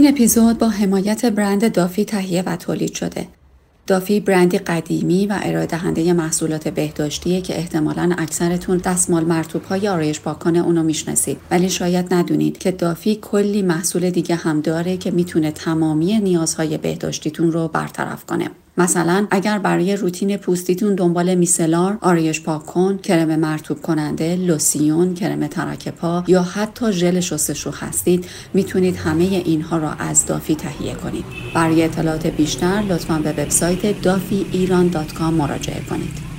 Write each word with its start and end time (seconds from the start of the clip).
این 0.00 0.08
اپیزود 0.08 0.58
با 0.58 0.68
حمایت 0.68 1.26
برند 1.26 1.72
دافی 1.72 2.04
تهیه 2.04 2.42
و 2.42 2.56
تولید 2.56 2.94
شده. 2.94 3.26
دافی 3.86 4.20
برندی 4.20 4.58
قدیمی 4.58 5.26
و 5.26 5.38
ارائه 5.42 5.66
دهنده 5.66 6.12
محصولات 6.12 6.68
بهداشتیه 6.68 7.40
که 7.40 7.58
احتمالا 7.58 8.14
اکثرتون 8.18 8.76
دستمال 8.76 9.24
مرتوب 9.24 9.64
های 9.64 9.88
آرایش 9.88 10.20
پاکان 10.20 10.56
اونو 10.56 10.82
می‌شناسید 10.82 11.38
ولی 11.50 11.70
شاید 11.70 12.14
ندونید 12.14 12.58
که 12.58 12.70
دافی 12.70 13.18
کلی 13.22 13.62
محصول 13.62 14.10
دیگه 14.10 14.34
هم 14.34 14.60
داره 14.60 14.96
که 14.96 15.10
می‌تونه 15.10 15.52
تمامی 15.52 16.18
نیازهای 16.18 16.78
بهداشتیتون 16.78 17.52
رو 17.52 17.68
برطرف 17.68 18.24
کنه. 18.24 18.50
مثلا 18.80 19.26
اگر 19.30 19.58
برای 19.58 19.96
روتین 19.96 20.36
پوستیتون 20.36 20.94
دنبال 20.94 21.34
میسلار، 21.34 21.98
آرایش 22.00 22.40
پاک 22.42 22.66
کن، 22.66 22.98
کرم 22.98 23.36
مرتوب 23.36 23.82
کننده، 23.82 24.36
لوسیون، 24.36 25.14
کرم 25.14 25.46
ترک 25.46 25.88
پا 25.88 26.24
یا 26.26 26.42
حتی 26.42 26.92
ژل 26.92 27.20
شستشو 27.20 27.70
هستید 27.70 28.26
می‌تونید 28.54 28.96
همه 28.96 29.24
اینها 29.24 29.78
را 29.78 29.92
از 29.92 30.26
دافی 30.26 30.54
تهیه 30.54 30.94
کنید. 30.94 31.24
برای 31.54 31.84
اطلاعات 31.84 32.26
بیشتر 32.26 32.82
لطفا 32.88 33.18
به 33.18 33.32
وبسایت 33.32 34.02
دافی 34.02 34.46
ایران 34.52 34.90
مراجعه 35.30 35.80
کنید. 35.90 36.30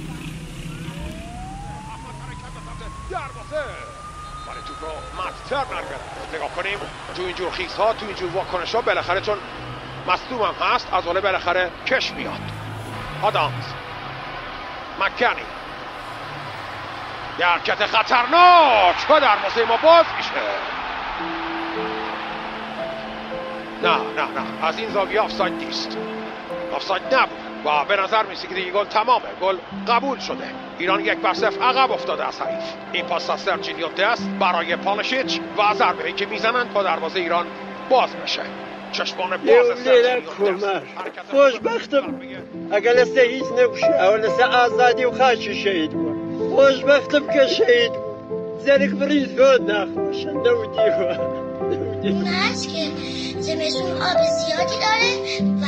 تو 7.16 7.22
اینجور 7.24 7.50
خیز 7.50 7.72
ها 7.72 7.94
تو 7.94 8.06
اینجور 8.06 8.30
واکنش 8.30 8.76
ها 8.76 8.82
بالاخره 8.82 9.22
چون 9.22 9.38
مصدوم 10.08 10.42
هم 10.42 10.56
هست 10.74 10.94
از 10.94 11.06
حاله 11.06 11.22
بالاخره 11.22 11.72
کش 11.88 12.12
میاد. 12.12 12.40
آدامز. 13.22 13.66
مکنی. 15.00 15.42
یه 17.40 17.46
حرکت 17.46 17.86
خطرناک 17.86 19.10
و 19.10 19.20
در 19.20 19.36
ما 19.68 19.78
باز 19.78 20.06
میشه؟ 20.18 20.32
نه 23.84 23.98
نه 23.98 24.24
نه. 24.24 24.68
از 24.68 24.80
این 24.80 24.90
زاویه 24.90 25.22
آفساید 25.22 25.54
نیست. 25.54 25.98
آفساید 26.74 27.16
نبود. 27.16 27.38
و 27.66 27.86
به 27.86 27.96
نظر 27.96 28.24
میسی 28.24 28.48
که 28.48 28.56
دیگه 28.56 28.72
گل 28.72 28.86
تمامه. 28.86 29.26
گل 29.42 29.58
قبول 29.88 30.20
شده. 30.20 30.50
ایران 30.78 31.00
یک 31.00 31.18
بر 31.18 31.34
صفر 31.34 31.62
عقب 31.64 31.92
افتاده 31.92 32.28
از 32.28 32.42
حریف. 32.42 32.64
این 32.92 33.06
پاس 33.06 33.30
از 33.30 33.42
سرجینیو 33.42 33.88
دست 33.88 34.30
برای 34.40 34.76
پالشیچ 34.76 35.40
و 35.58 35.74
ضربه 35.74 36.12
که 36.12 36.26
می‌زنن 36.26 36.74
تا 36.74 36.84
دروازه 36.84 37.20
ایران 37.20 37.48
باز 37.90 38.16
بشه 38.16 38.42
چشمان 38.92 39.30
باز 39.30 39.84
کمر 40.38 40.82
خوشبختم. 41.32 42.22
اگر 42.72 42.94
لسه 42.94 43.22
هیچ 43.22 43.44
نبوشه 43.60 44.06
او 44.06 44.16
لسه 44.18 44.46
آزادی 44.46 45.06
و 45.06 45.12
خاچی 45.12 45.56
شهید 45.56 45.92
بود 45.92 46.56
خوشبختم 46.56 47.28
که 47.28 47.48
شهید 47.48 47.92
زرک 48.66 48.90
بریز 48.90 49.28
خود 49.40 49.72
نخوشه. 49.72 50.32
نودی 50.32 52.26
هست 52.26 52.70
که 52.70 52.88
زمستون 53.40 53.92
آب 53.92 54.18
زیادی 54.40 54.76
داره 54.82 55.42
و 55.62 55.66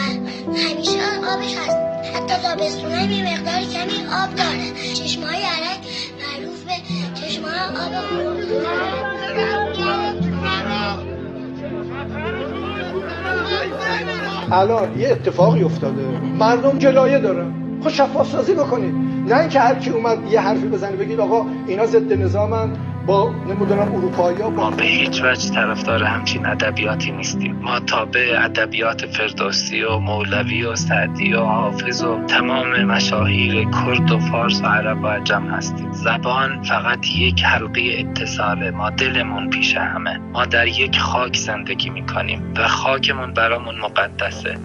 همیشه 0.58 1.00
آبش 1.34 1.56
هست. 1.58 1.78
حتی 2.16 2.36
تابستون 2.44 2.92
هم 2.92 3.10
مقدار 3.10 3.62
کمی 3.74 4.08
آب 4.24 4.36
داره. 4.36 4.94
چشمای 4.94 5.44
علک 5.44 5.80
معروف 6.20 6.64
به 6.64 6.74
چشمای 7.22 7.60
آب 7.60 9.12
الان 14.54 15.00
یه 15.00 15.09
اتفاقی 15.12 15.64
افتاده. 15.64 16.02
مردم 16.40 16.78
جلایه 16.78 17.20
دارن. 17.20 17.54
خب 17.84 17.90
شفاف 17.90 18.32
سازی 18.32 18.54
بکنید. 18.54 18.94
نه 19.28 19.40
اینکه 19.40 19.60
هر 19.60 19.76
کی 19.76 19.90
اومد 19.90 20.18
یه 20.32 20.40
حرفی 20.40 20.68
بزنه 20.68 20.95
بگید 20.95 21.20
آقا 21.20 21.45
اینا 21.67 21.86
ضد 21.86 22.14
نظامن. 22.14 22.70
با 23.05 23.30
نمی‌دونم 23.47 23.95
اروپایی 23.95 24.41
ها 24.41 24.49
ما 24.49 24.71
به 24.71 24.83
هیچ 24.83 25.21
وجه 25.23 25.53
طرفدار 25.53 26.03
همچین 26.03 26.45
ادبیاتی 26.45 27.11
نیستیم. 27.11 27.55
ما 27.55 27.80
تابع 27.80 28.37
ادبیات 28.39 29.05
فردوسی 29.05 29.83
و 29.83 29.97
مولوی 29.97 30.64
و 30.64 30.75
سعدی 30.75 31.33
و 31.33 31.39
حافظ 31.39 32.03
و 32.03 32.25
تمام 32.25 32.83
مشاهیر 32.83 33.69
کرد 33.69 34.11
و 34.11 34.19
فارس 34.19 34.61
و 34.61 34.65
عرب 34.65 35.03
و 35.03 35.08
عجم 35.08 35.47
هستیم. 35.47 35.91
زبان 35.91 36.64
فقط 36.64 37.08
یک 37.08 37.43
حلقه 37.43 37.81
اتصاله. 37.97 38.71
ما 38.71 38.89
دلمون 38.89 39.49
پیش 39.49 39.77
همه. 39.77 40.17
ما 40.17 40.45
در 40.45 40.67
یک 40.67 40.99
خاک 40.99 41.37
زندگی 41.37 41.89
می‌کنیم 41.89 42.53
و 42.58 42.67
خاکمون 42.67 43.33
برامون 43.33 43.80
مقدسه. 43.80 44.59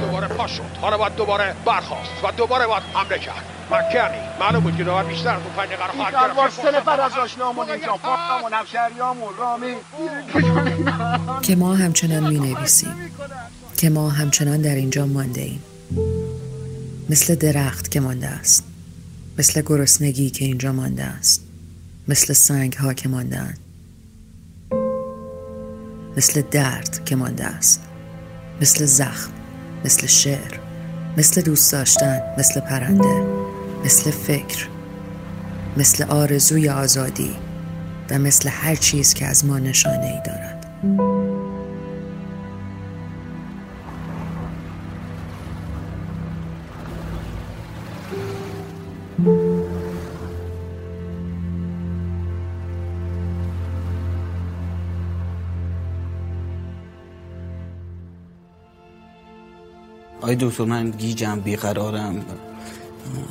دوباره 0.00 0.28
پا 0.28 0.46
شد 0.46 0.76
حالا 0.80 0.98
باید 0.98 1.14
دوباره 1.14 1.56
برخواست 1.66 2.24
و 2.24 2.32
دوباره 2.36 2.66
باید 2.66 2.82
حمله 2.94 3.18
کرد. 3.18 3.53
مکنی 3.70 4.20
معلوم 4.40 4.62
بود 4.62 4.76
که 4.76 4.84
داور 4.84 5.04
بیشتر 5.04 5.36
تو 5.36 5.48
پنج 5.56 5.68
قرار 5.68 5.90
خواهد 5.90 6.14
گرفت 6.14 6.62
سه 6.62 6.70
نفر 6.70 7.00
از 7.00 7.12
آشنامون 7.12 7.70
اینجا 7.70 7.92
پاکمون 7.92 8.52
همشهریامون 8.52 9.34
رامی. 9.38 9.74
که 11.42 11.56
ما 11.56 11.74
همچنان 11.74 12.28
می 12.28 12.38
نویسیم 12.38 12.94
که 13.76 13.90
ما 13.90 14.10
همچنان 14.10 14.62
در 14.62 14.74
اینجا 14.74 15.06
مانده 15.06 15.40
ایم. 15.40 15.62
مثل 17.10 17.34
درخت 17.34 17.90
که 17.90 18.00
مانده 18.00 18.28
است. 18.28 18.64
مثل 19.38 19.62
گرسنگی 19.62 20.30
که 20.30 20.44
اینجا 20.44 20.72
مانده 20.72 21.04
است. 21.04 21.44
مثل 22.08 22.32
سنگ 22.32 22.72
ها 22.72 22.94
که 22.94 23.08
مانده 23.08 23.54
مثل 26.16 26.42
درد 26.50 27.04
که 27.04 27.16
مانده 27.16 27.44
است. 27.44 27.80
مثل 28.60 28.84
زخم 28.84 29.32
مثل 29.84 30.06
شعر 30.06 30.58
مثل 31.16 31.40
دوست 31.40 31.72
داشتن 31.72 32.22
مثل 32.38 32.60
پرنده. 32.60 33.43
مثل 33.84 34.10
فکر 34.10 34.68
مثل 35.76 36.04
آرزوی 36.04 36.68
آزادی 36.68 37.36
و 38.10 38.18
مثل 38.18 38.48
هر 38.48 38.74
چیز 38.74 39.14
که 39.14 39.26
از 39.26 39.44
ما 39.44 39.58
نشانه 39.58 40.06
ای 40.06 40.20
دارد. 40.26 40.64
آی 60.20 60.36
دکتر 60.36 60.64
من 60.64 60.90
گیجم 60.90 61.40
بیقرارم. 61.40 62.24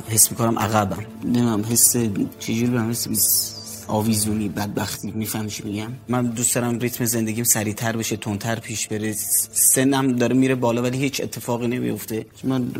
حس 0.08 0.30
می‌کنم 0.30 0.58
عقبم. 0.58 1.04
نمیم 1.24 1.64
حس 1.64 1.96
چجوری 2.38 2.66
به 2.66 2.82
حس 2.82 3.54
آویزونی 3.86 4.48
بدبختی. 4.48 5.10
میفهم 5.10 5.46
چی 5.46 5.62
میگم؟ 5.62 5.92
من 6.08 6.26
دوست 6.26 6.54
دارم 6.54 6.78
ریتم 6.78 7.04
زندگیم 7.04 7.44
سریعتر 7.44 7.96
بشه 7.96 8.16
تندتر 8.16 8.58
پیش 8.60 8.88
بره. 8.88 9.12
سنم 9.52 10.12
داره 10.12 10.34
میره 10.34 10.54
بالا 10.54 10.82
ولی 10.82 10.98
هیچ 10.98 11.20
اتفاقی 11.20 11.66
نمیفته 11.66 12.26
من 12.44 12.70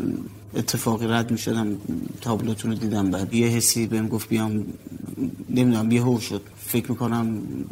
اتفاقی 0.55 1.07
رد 1.07 1.31
می‌شدم 1.31 1.77
تابلوتون 2.21 2.71
رو 2.71 2.77
دیدم. 2.77 3.11
بعد 3.11 3.33
یه 3.33 3.47
حسی 3.47 3.87
بهم 3.87 4.07
گفت 4.07 4.29
بیام 4.29 4.65
نمی‌دونم 5.49 5.91
یه 5.91 6.19
شد. 6.19 6.41
فکر 6.67 6.91
می‌کنم 6.91 7.25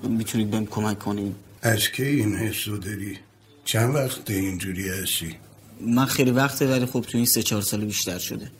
می‌تونید 0.09 0.49
بهم 0.49 0.65
کمک 0.65 0.99
کنید. 0.99 1.35
از 1.61 1.87
که 1.91 2.07
این 2.07 2.35
حس 2.35 2.67
رو 2.67 2.77
داری؟ 2.77 3.17
چند 3.65 3.95
وقت 3.95 4.29
اینجوری 4.29 4.89
هستی؟ 4.89 5.35
من 5.81 6.05
خیلی 6.05 6.31
وقته 6.31 6.67
ولی 6.67 6.85
خب 6.85 7.01
تو 7.01 7.17
این 7.17 7.25
سه 7.25 7.43
چهار 7.43 7.61
سال 7.61 7.85
بیشتر 7.85 8.19
شده. 8.19 8.51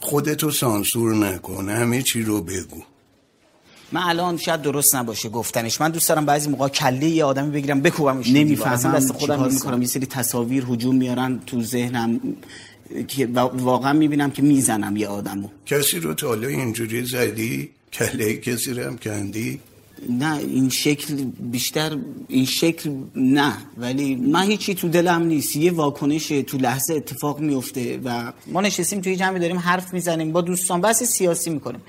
خودتو 0.00 0.50
سانسور 0.50 1.14
نکن 1.14 1.68
همه 1.68 2.02
چی 2.02 2.22
رو 2.22 2.42
بگو. 2.42 2.82
من 3.92 4.00
الان 4.00 4.36
شاید 4.36 4.62
درست 4.62 4.94
نباشه 4.94 5.28
گفتنش. 5.28 5.80
من 5.80 5.90
دوست 5.90 6.08
دارم 6.08 6.26
بعضی 6.26 6.50
موقع 6.50 6.68
کله 6.68 7.06
یه 7.06 7.24
آدمی 7.24 7.50
بگیرم 7.50 7.80
بکوبمش 7.80 8.30
نمی‌فهمم 8.30 8.96
دست 8.96 9.12
خودم 9.12 9.52
می‌کنم. 9.52 9.82
یه 9.82 9.88
سری 9.88 10.06
تصاویر 10.06 10.64
هجوم 10.68 10.96
میارن 10.96 11.40
تو 11.46 11.62
ذهنم 11.62 12.20
که 13.08 13.26
واقعا 13.54 13.92
می‌بینم 13.92 14.30
که 14.30 14.42
می‌زنم 14.42 14.96
یه 14.96 15.08
آدمو. 15.08 15.48
کسی 15.66 16.00
رو 16.00 16.14
تا 16.14 16.34
اینجوری 16.34 17.04
زدی؟ 17.04 17.70
کله 17.92 18.36
کسی 18.36 18.74
رو 18.74 18.82
هم 18.86 18.98
کندی؟ 18.98 19.60
نه 20.08 20.36
این 20.36 20.68
شکل 20.68 21.14
بیشتر 21.40 21.98
این 22.28 22.44
شکل 22.44 22.90
نه. 23.16 23.52
ولی 23.76 24.14
من 24.14 24.42
هیچی 24.42 24.74
تو 24.74 24.88
دلم 24.88 25.22
نیست. 25.22 25.56
یه 25.56 25.72
واکنش 25.72 26.28
تو 26.28 26.58
لحظه 26.58 26.94
اتفاق 26.94 27.40
میفته 27.40 28.00
و 28.04 28.32
ما 28.46 28.60
نشستیم 28.60 29.00
توی 29.00 29.16
جمعی 29.16 29.40
داریم 29.40 29.58
حرف 29.58 29.94
می‌زنیم 29.94 30.32
با 30.32 30.40
دوستان 30.40 30.80
بحث 30.80 31.02
سیاسی 31.02 31.50
می‌کنیم. 31.50 31.80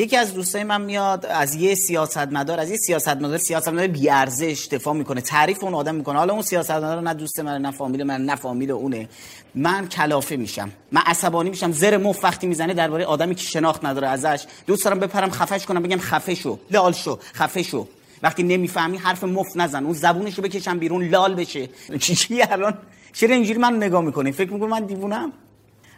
یکی 0.00 0.16
از 0.16 0.34
دوستای 0.34 0.64
من 0.64 0.80
میاد 0.80 1.26
از 1.26 1.54
یه 1.54 1.74
سیاستمدار 1.74 2.60
از 2.60 2.70
یه 2.70 2.76
سیاستمدار 2.76 3.38
سیاستمدار 3.38 3.86
بی 3.86 4.10
ارزش 4.10 4.68
دفاع 4.70 4.94
می‌کنه 4.94 5.20
تعریف 5.20 5.64
اون 5.64 5.74
آدم 5.74 5.94
می‌کنه. 5.94 6.18
حالا 6.18 6.32
اون 6.32 6.42
سیاستمدار 6.42 7.00
نه 7.00 7.14
دوست 7.14 7.40
من 7.40 7.62
نه 7.62 7.70
فامیل 7.70 8.02
من 8.02 8.24
نه 8.24 8.34
فامیل 8.34 8.70
اونه. 8.70 9.08
من 9.54 9.88
کلافه 9.88 10.36
میشم. 10.36 10.70
من 10.92 11.00
عصبانی 11.06 11.50
میشم. 11.50 11.72
زر 11.72 11.96
مف 11.96 12.24
وقتی 12.24 12.46
می‌زنه 12.46 12.74
درباره 12.74 13.04
آدمی 13.04 13.34
که 13.34 13.42
شناخت 13.42 13.84
نداره 13.84 14.08
ازش. 14.08 14.46
دوست 14.66 14.84
دارم 14.84 14.98
بپرم 14.98 15.30
خفش 15.30 15.66
کنم 15.66 15.82
بگم 15.82 15.98
خفه 15.98 16.34
شو 16.34 16.58
لال 16.70 16.92
شو 16.92 17.18
خفه 17.34 17.62
شو 17.62 17.86
وقتی 18.22 18.42
نمی‌فهمی 18.42 18.96
حرف 18.96 19.24
مف 19.24 19.56
نزن. 19.56 19.84
اون 19.84 19.92
زبونشو 19.92 20.42
بکشم 20.42 20.78
بیرون 20.78 21.08
لال 21.08 21.34
بشه. 21.34 21.68
چی 22.00 22.42
الان؟ 22.42 22.74
چرا 23.12 23.34
اینجوری 23.34 23.58
من 23.58 23.76
نگاه 23.76 24.00
می‌کنی؟ 24.00 24.32
فکر 24.32 24.52
می‌کنی 24.52 24.68
من 24.70 24.84
دیوونم؟ 24.84 25.32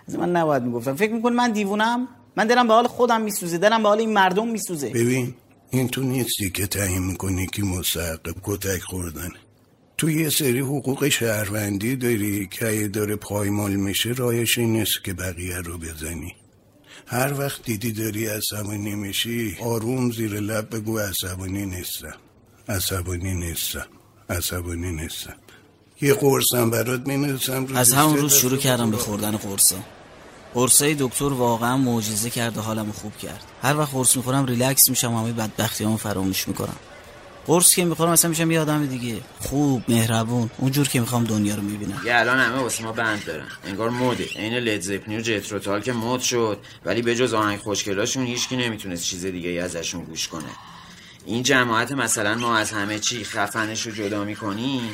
از 0.09 0.19
من 0.19 0.31
نباید 0.37 0.63
می‌گفتم. 0.63 0.95
فکر 0.95 1.13
می‌کنی 1.13 1.37
من 1.37 1.53
دیوونم؟ 1.53 2.09
من 2.37 2.47
دلم 2.47 2.69
به 2.69 2.75
حال 2.75 2.87
خودم 2.87 3.21
میسوزه 3.21 3.59
دلم 3.59 3.83
به 3.83 3.89
حال 3.89 3.99
این 3.99 4.13
مردم 4.13 4.49
میسوزه. 4.49 4.89
ببین 4.89 5.35
این 5.71 5.89
تو 5.89 6.03
نیستی 6.03 6.51
که 6.51 6.67
تعیین 6.67 7.03
می‌کنی 7.03 7.47
که 7.47 7.63
مستحق 7.63 8.35
کتک 8.43 8.81
خوردن. 8.81 9.31
تو 9.99 10.11
یه 10.11 10.31
سری 10.31 10.61
حقوق 10.61 11.09
شهروندی 11.09 11.97
داری 11.97 12.47
که 12.47 12.69
اگه 12.69 12.89
داره 12.89 13.17
پایمال 13.17 13.77
میشه 13.77 14.11
رایش 14.11 14.59
نیست 14.59 15.05
که 15.05 15.13
بقیه 15.13 15.57
رو 15.57 15.79
بزنی. 15.79 16.35
هر 17.07 17.41
وقت 17.41 17.63
دیدی 17.63 17.93
داری 17.93 18.27
عصبانی 18.27 18.95
میشی 18.95 19.57
آروم 19.61 20.11
زیر 20.11 20.41
لب 20.41 20.77
بگو 20.77 20.99
عصبانی 20.99 21.67
نیستم. 21.67 22.15
عصبانی 22.69 23.35
نیستم. 23.35 23.87
عصبانی 24.31 24.93
نیستم. 24.93 25.37
یه 26.01 26.15
قرصم 26.15 26.71
برات 26.71 27.07
می‌نویسم 27.07 27.67
از 27.75 27.93
همون 27.93 28.17
روز 28.17 28.35
شروع 28.35 28.59
کردم 28.59 28.91
به 28.91 28.97
خوردن 28.97 29.37
قرصا. 29.37 29.77
قرصای 30.55 30.97
دکتر 30.99 31.25
واقعا 31.25 31.77
معجزه 31.77 32.31
کرد 32.31 32.59
و 32.59 32.61
حالمو 32.61 32.93
خوب 32.93 33.17
کرد. 33.19 33.45
هر 33.63 33.77
وقت 33.77 33.93
قرص 33.93 34.17
می‌خورم 34.17 34.47
ریلکس 34.47 34.89
میشم 34.89 35.15
و 35.15 35.19
همه 35.19 35.33
بدبختیامو 35.33 35.97
فراموش 35.97 36.49
می‌کنم. 36.49 36.77
قرص 37.47 37.75
که 37.75 37.85
می‌خورم 37.85 38.13
مثلا 38.13 38.29
میشم 38.29 38.51
یه 38.51 38.61
آدم 38.61 38.87
دیگه. 38.87 39.21
خوب 39.41 39.83
مهربون 39.89 40.51
اونجور 40.59 40.89
که 40.89 41.01
می‌خوام 41.01 41.25
دنیا 41.25 41.55
رو 41.55 41.63
می‌بینم. 41.63 42.03
یه 42.05 42.17
الان 42.17 42.39
همه 42.39 42.63
واسه 42.63 42.85
ما 42.85 42.93
بند 42.93 43.25
دارن. 43.25 43.49
انگار 43.65 43.91
موده 43.91 44.25
عین 44.25 44.55
لید 44.55 44.81
زپنی 44.81 45.17
و 45.17 45.21
جتروتال 45.21 45.81
که 45.81 45.93
مد 45.93 46.21
شد. 46.21 46.59
ولی 46.85 47.03
به 47.03 47.15
جز 47.15 47.35
آهنگ 47.35 47.59
خوشگلاشون 47.59 48.27
هیچکی 48.27 48.57
نمی‌تونست 48.57 49.05
چیز 49.05 49.27
دیگه 49.27 49.63
ازشون 49.63 50.05
گوش 50.05 50.29
کنه. 50.29 50.51
این 51.27 51.43
جماعت 51.43 51.93
مثلا 51.93 52.35
ما 52.35 52.57
از 52.57 52.73
همه 52.73 52.99
چی 52.99 53.25
خفنش 53.25 53.87
رو 53.87 53.93
جدا 53.93 54.25
می‌کنیم؟ 54.25 54.91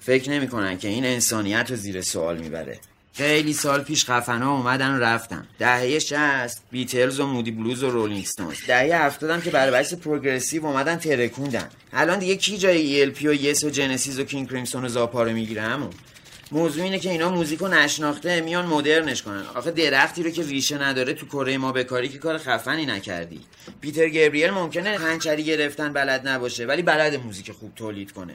فکر 0.00 0.30
نمی‌کنن 0.30 0.78
که 0.78 0.88
این 0.88 1.04
انسانیت 1.04 1.70
رو 1.70 1.76
زیر 1.76 2.02
سوال 2.02 2.38
می‌بره. 2.38 2.80
خیلی 3.12 3.52
سال 3.52 3.82
پیش 3.82 4.04
خفنا 4.04 4.52
اومدن 4.52 4.96
و 4.96 4.98
رفتن. 4.98 5.46
دهه 5.58 5.98
60 5.98 6.62
Beatles 6.70 7.20
و 7.20 7.26
Moody 7.26 7.50
Blues 7.50 7.82
و 7.82 7.90
Rolling 7.90 8.24
Stones. 8.24 8.56
دهه 8.66 9.04
70 9.04 9.42
که 9.42 9.50
برای 9.50 9.72
بحث 9.72 9.94
progressive 9.94 10.66
اومدن 10.66 10.96
ترکوندن. 10.96 11.68
الان 11.92 12.18
دیگه 12.18 12.36
کی 12.36 12.58
جای 12.58 13.02
ELP 13.02 13.28
و 13.28 13.32
Yes 13.32 13.64
و 13.64 13.70
Genesis 13.70 14.18
و 14.18 14.24
King 14.24 14.48
Crimson 14.50 14.84
و 14.84 14.88
Zappa 14.88 15.22
رو 15.22 15.32
می‌گیره 15.32 15.62
همون 15.62 15.90
موضوع 16.52 16.84
اینه 16.84 16.98
که 16.98 17.10
اینا 17.10 17.30
موزیکو 17.30 17.68
نشناخته 17.68 18.40
میان 18.40 18.66
مدرنش 18.66 19.22
کنن. 19.22 19.44
آخه 19.54 19.70
درختی 19.70 20.22
رو 20.22 20.30
که 20.30 20.42
ریشه 20.42 20.82
نداره 20.82 21.12
تو 21.12 21.26
کره 21.26 21.58
ماه 21.58 21.72
بکاری 21.72 22.08
که 22.08 22.18
کار 22.18 22.38
خفنی 22.38 22.86
نکردی. 22.86 23.40
پیتر 23.80 24.08
گبریل 24.08 24.50
ممکنه 24.50 24.98
هنچری 24.98 25.44
گرفتن 25.44 25.92
بلد 25.92 26.28
نباشه 26.28 26.66
ولی 26.66 26.82
بلد 26.82 27.14
موزیک 27.14 27.52
خوب 27.52 27.74
تولید 27.74 28.12
کنه. 28.12 28.34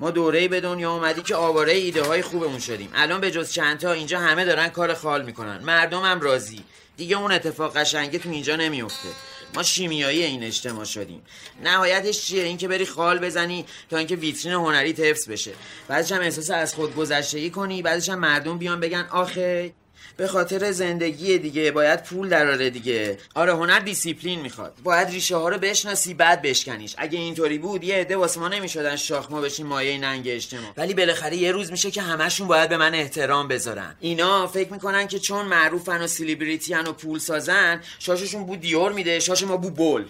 ما 0.00 0.10
دوره 0.10 0.48
به 0.48 0.60
دنیا 0.60 0.92
اومدی 0.92 1.22
که 1.22 1.36
آواره 1.36 1.72
ایده 1.72 2.02
های 2.02 2.22
خوبمون 2.22 2.58
شدیم. 2.58 2.90
الان 2.94 3.20
به 3.20 3.30
جز 3.30 3.52
چندتا 3.52 3.92
اینجا 3.92 4.20
همه 4.20 4.44
دارن 4.44 4.68
کار 4.68 4.94
خال 4.94 5.24
می‌کنن. 5.24 5.58
مردم 5.58 6.02
هم 6.02 6.20
راضی. 6.20 6.64
دیگه 6.96 7.18
اون 7.18 7.32
اتفاق 7.32 7.76
قشنگه 7.76 8.18
تو 8.18 8.30
اینجا 8.30 8.56
نمیفته 8.56 9.08
ما 9.54 9.62
شیمیایی 9.62 10.24
این 10.24 10.44
اجتماع 10.44 10.84
شدیم. 10.84 11.22
نهایتش 11.64 12.26
چیه؟ 12.26 12.42
اینکه 12.42 12.68
بری 12.68 12.86
خال 12.86 13.18
بزنی 13.18 13.64
تا 13.90 13.96
اینکه 13.96 14.16
ویترین 14.16 14.54
هنری 14.54 14.92
تفس 14.92 15.28
بشه. 15.28 15.52
بعدش 15.88 16.12
هم 16.12 16.20
احساس 16.20 16.50
از 16.50 16.74
خود 16.74 16.96
گذشتگی 16.96 17.50
کنی. 17.50 17.82
بعدش 17.82 18.08
هم 18.08 18.18
مردم 18.18 18.58
بیان 18.58 18.80
بگن 18.80 19.06
آخه 19.10 19.72
به 20.16 20.26
خاطر 20.26 20.72
زندگی 20.72 21.38
دیگه 21.38 21.70
باید 21.70 22.02
پول 22.02 22.28
دراره 22.28 22.70
دیگه. 22.70 23.18
آره 23.34 23.54
هنر 23.54 23.78
دیسیپلین 23.78 24.40
می‌خواد. 24.40 24.74
باید 24.82 25.08
ریشه 25.08 25.36
ها 25.36 25.48
رو 25.48 25.58
بشناسی 25.58 26.14
بعد 26.14 26.42
بشکنیش. 26.42 26.94
اگه 26.98 27.18
اینطوری 27.18 27.58
بود 27.58 27.84
یه 27.84 27.94
عده 27.94 28.16
واسه 28.16 28.40
ما 28.40 28.48
نمی‌شدن 28.48 28.96
شاخ 28.96 29.30
ما 29.30 29.40
بشیم 29.40 29.66
مایه 29.66 29.98
ننگ 29.98 30.24
اجتماع. 30.28 30.72
ولی 30.76 30.94
بالاخره 30.94 31.36
یه 31.36 31.52
روز 31.52 31.70
میشه 31.70 31.90
که 31.90 32.02
همشون 32.02 32.48
باید 32.48 32.68
به 32.68 32.76
من 32.76 32.94
احترام 32.94 33.48
بذارن. 33.48 33.96
اینا 34.00 34.46
فکر 34.46 34.72
می‌کنن 34.72 35.06
که 35.06 35.18
چون 35.18 35.46
معروفن 35.46 36.02
و 36.02 36.06
سلبریتی 36.06 36.74
و 36.74 36.92
پول 36.92 37.18
سازن 37.18 37.80
شاششون 37.98 38.44
بو 38.46 38.56
Dior 38.56 38.92
میده 38.92 39.20
شاش 39.20 39.42
ما 39.42 39.56
بو 39.56 39.70
بول. 39.70 40.04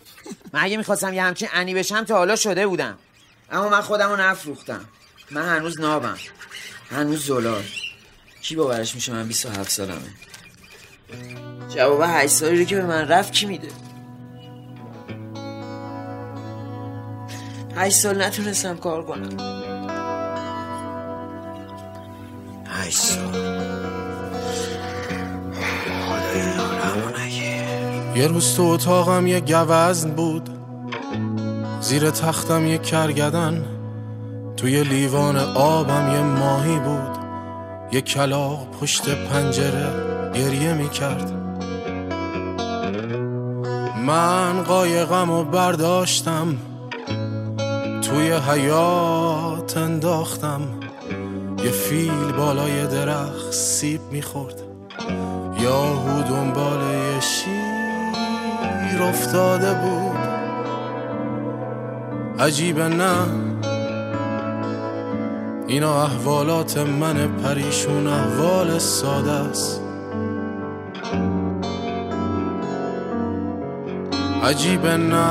من 0.52 0.60
اگه 0.62 0.76
می‌خواستم 0.76 1.14
یه 1.14 1.22
همچین 1.22 1.48
انی 1.52 1.74
بشم 1.74 2.04
تا 2.04 2.16
حالا 2.16 2.36
شده 2.36 2.66
بودم. 2.66 2.98
اما 3.50 3.68
من 3.68 3.80
خودم 3.80 4.10
رو 4.10 4.16
نفروختم. 4.16 4.84
من 5.30 5.56
هنوز 5.56 5.80
نابم. 5.80 6.18
هنوز 6.90 7.26
زلال. 7.26 7.64
کی 8.44 8.56
باورش 8.56 8.94
میشه 8.94 9.12
من 9.12 9.28
27 9.28 9.70
سالمه؟ 9.70 9.94
جواب 11.74 12.00
8 12.04 12.26
سالی 12.26 12.58
رو 12.58 12.64
که 12.64 12.76
به 12.76 12.86
من 12.86 13.08
رفت 13.08 13.32
کی 13.32 13.46
میده؟ 13.46 13.68
8 17.76 17.96
سال 17.96 18.22
نتونستم 18.22 18.76
کار 18.76 19.04
کنم. 19.04 19.36
8 22.66 22.96
سال. 22.96 23.34
یه 28.16 28.26
روز 28.26 28.56
تو 28.56 28.62
اتاقم 28.62 29.26
یه 29.26 29.40
گوزن 29.40 30.10
بود. 30.10 30.50
زیر 31.80 32.10
تختم 32.10 32.66
یه 32.66 32.78
کرگدن. 32.78 33.64
توی 34.56 34.84
لیوان 34.84 35.36
آبم 35.54 36.12
یه 36.12 36.20
ماهی 36.20 36.78
بود. 36.78 37.13
یه 37.94 38.00
کلاق 38.00 38.66
پشت 38.80 39.08
پنجره 39.08 39.86
گریه 40.34 40.72
می 40.72 40.88
کرد 40.88 41.32
من 44.06 44.62
قایقم 44.62 45.30
و 45.30 45.44
برداشتم 45.44 46.56
توی 48.02 48.32
حیات 48.32 49.76
انداختم. 49.76 50.60
یه 51.64 51.70
فیل 51.70 52.32
بالای 52.36 52.86
درخت 52.86 53.52
سیب 53.52 54.00
می‌خورد. 54.12 54.62
یاهو 55.60 56.22
دنبال 56.22 56.80
یه 56.80 57.20
شیر 57.20 59.02
افتاده 59.02 59.74
بود. 59.74 60.18
عجیبه 62.38 62.88
نه؟ 62.88 63.53
اینا 65.74 66.02
احوالات 66.02 66.78
من 66.78 67.28
پریشون 67.42 68.06
احوال 68.06 68.78
ساده 68.78 69.30
است. 69.30 69.80
عجیبه 74.42 74.96
نه. 74.96 75.24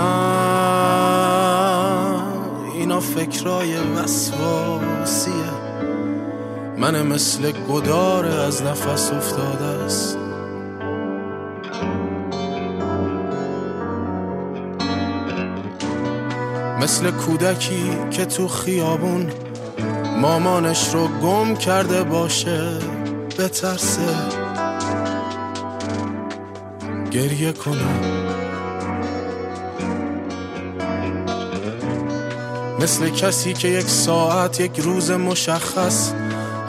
اینا 2.75 2.99
فکرای 2.99 3.77
وسواسیه. 3.77 5.33
من 6.77 7.01
مثل 7.07 7.51
گدار 7.51 8.25
از 8.25 8.63
نفس 8.63 9.11
افتاده 9.11 9.65
است. 9.65 10.17
مثل 16.81 17.11
کودکی 17.11 17.97
که 18.11 18.25
تو 18.25 18.47
خیابون 18.47 19.42
مامانش 20.23 20.93
رو 20.93 21.07
گم 21.07 21.55
کرده 21.55 22.03
باشه 22.03 22.77
بترسه. 23.39 24.15
گریه 27.11 27.51
کنه 27.51 28.23
مثل 32.79 33.09
کسی 33.09 33.53
که 33.53 33.67
یک 33.67 33.87
ساعت 33.87 34.59
یک 34.59 34.79
روز 34.79 35.11
مشخص 35.11 36.11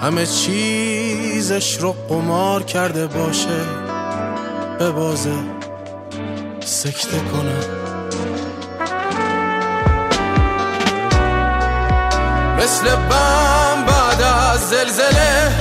همه 0.00 0.26
چیزش 0.26 1.76
رو 1.80 1.92
قمار 2.08 2.62
کرده 2.62 3.06
باشه 3.06 3.61
به 4.78 4.90
بازه 4.90 5.34
سکته 6.64 7.18
کنه 7.18 7.84
مثل 12.58 12.96
بم 12.96 13.84
بعد 13.87 14.23
از 14.23 14.68
زلزله. 14.70 15.52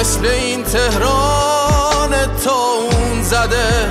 مثل 0.00 0.26
این 0.26 0.64
تهران 0.64 2.10
تا 2.44 2.52
اون 2.52 3.22
زده. 3.22 3.88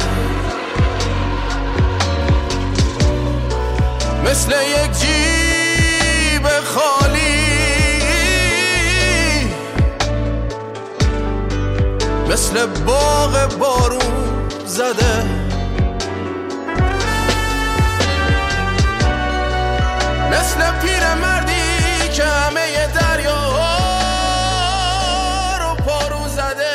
مثل 4.25 4.51
یک 4.51 4.91
جیب 4.91 6.47
خالی. 6.47 7.43
مثل 12.29 12.65
باغ 12.65 13.57
بارون 13.59 14.49
زده. 14.65 15.42
مثل 20.33 20.79
پیر 20.79 21.13
مردی 21.13 22.09
که 22.13 22.23
همه 22.23 22.87
دریا 22.87 23.57
رو 25.57 25.75
پارو 25.75 26.27
زده. 26.27 26.73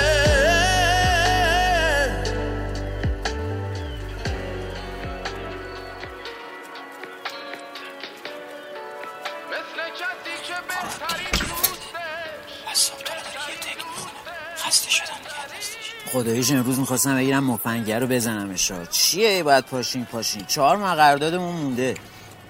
مثل 9.50 9.78
کسی 9.94 10.34
که 10.46 10.54
بهترین 10.68 11.34
خسته 14.56 14.90
شدم 14.90 15.04
خداییش 16.12 16.50
امروز 16.50 16.78
می‌خواستم 16.78 17.16
بگیرم 17.16 17.44
مفنگه 17.44 17.98
رو 17.98 18.06
بزنمش 18.06 18.72
چیه؟ 18.90 19.42
باید 19.42 19.64
پاشین 19.64 20.04
پاشین 20.04 20.44
چهار 20.46 20.76
ماه 20.76 20.96
قراردادمون 20.96 21.56
مونده. 21.56 21.94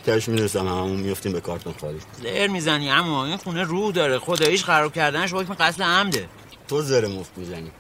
تاش 0.07 0.28
می‌رسم 0.28 0.67
همون 0.67 0.97
میفتیم 0.97 1.33
به 1.33 1.40
کارتون 1.40 1.75
خالی. 1.81 1.99
زر 2.23 2.47
می‌زنی 2.47 2.90
اما 2.90 3.26
این 3.26 3.37
خونه 3.37 3.62
روح 3.62 3.93
داره. 3.93 4.19
خداییش 4.19 4.64
خراب 4.64 4.93
کردنش 4.93 5.33
حکم 5.33 5.55
قتل 5.55 5.83
عمده. 5.83 6.28
تو 6.69 6.83
زر 6.83 7.07
مفت 7.07 7.31
می‌زنی. 7.37 7.71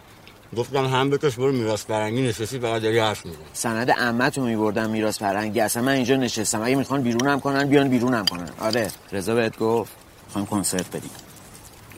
گفتم 0.56 0.86
هم 0.86 1.10
بکش 1.10 1.34
برو 1.34 1.52
میراث 1.52 1.84
فرنگی 1.84 2.22
نشستی 2.22 2.58
فقط 2.58 2.82
داری 2.82 2.98
حرف 2.98 3.26
می‌زنی. 3.26 3.42
سند 3.52 3.90
عمتو 3.90 4.42
میبردم 4.42 4.90
میراث 4.90 5.18
فرنگی 5.18 5.60
اصلا 5.60 5.82
من 5.82 5.92
اینجا 5.92 6.16
نشستم. 6.16 6.62
اگه 6.62 6.76
می‌خوان 6.76 7.02
بیرونم 7.02 7.40
کنن 7.40 7.68
بیان 7.68 7.88
بیرونم 7.88 8.26
کنن. 8.26 8.50
آره. 8.60 8.90
رضا 9.12 9.34
بهت 9.34 9.58
گفت. 9.58 9.92
می‌خوام 10.26 10.46
کنسرت 10.46 10.88
بدیم. 10.96 11.10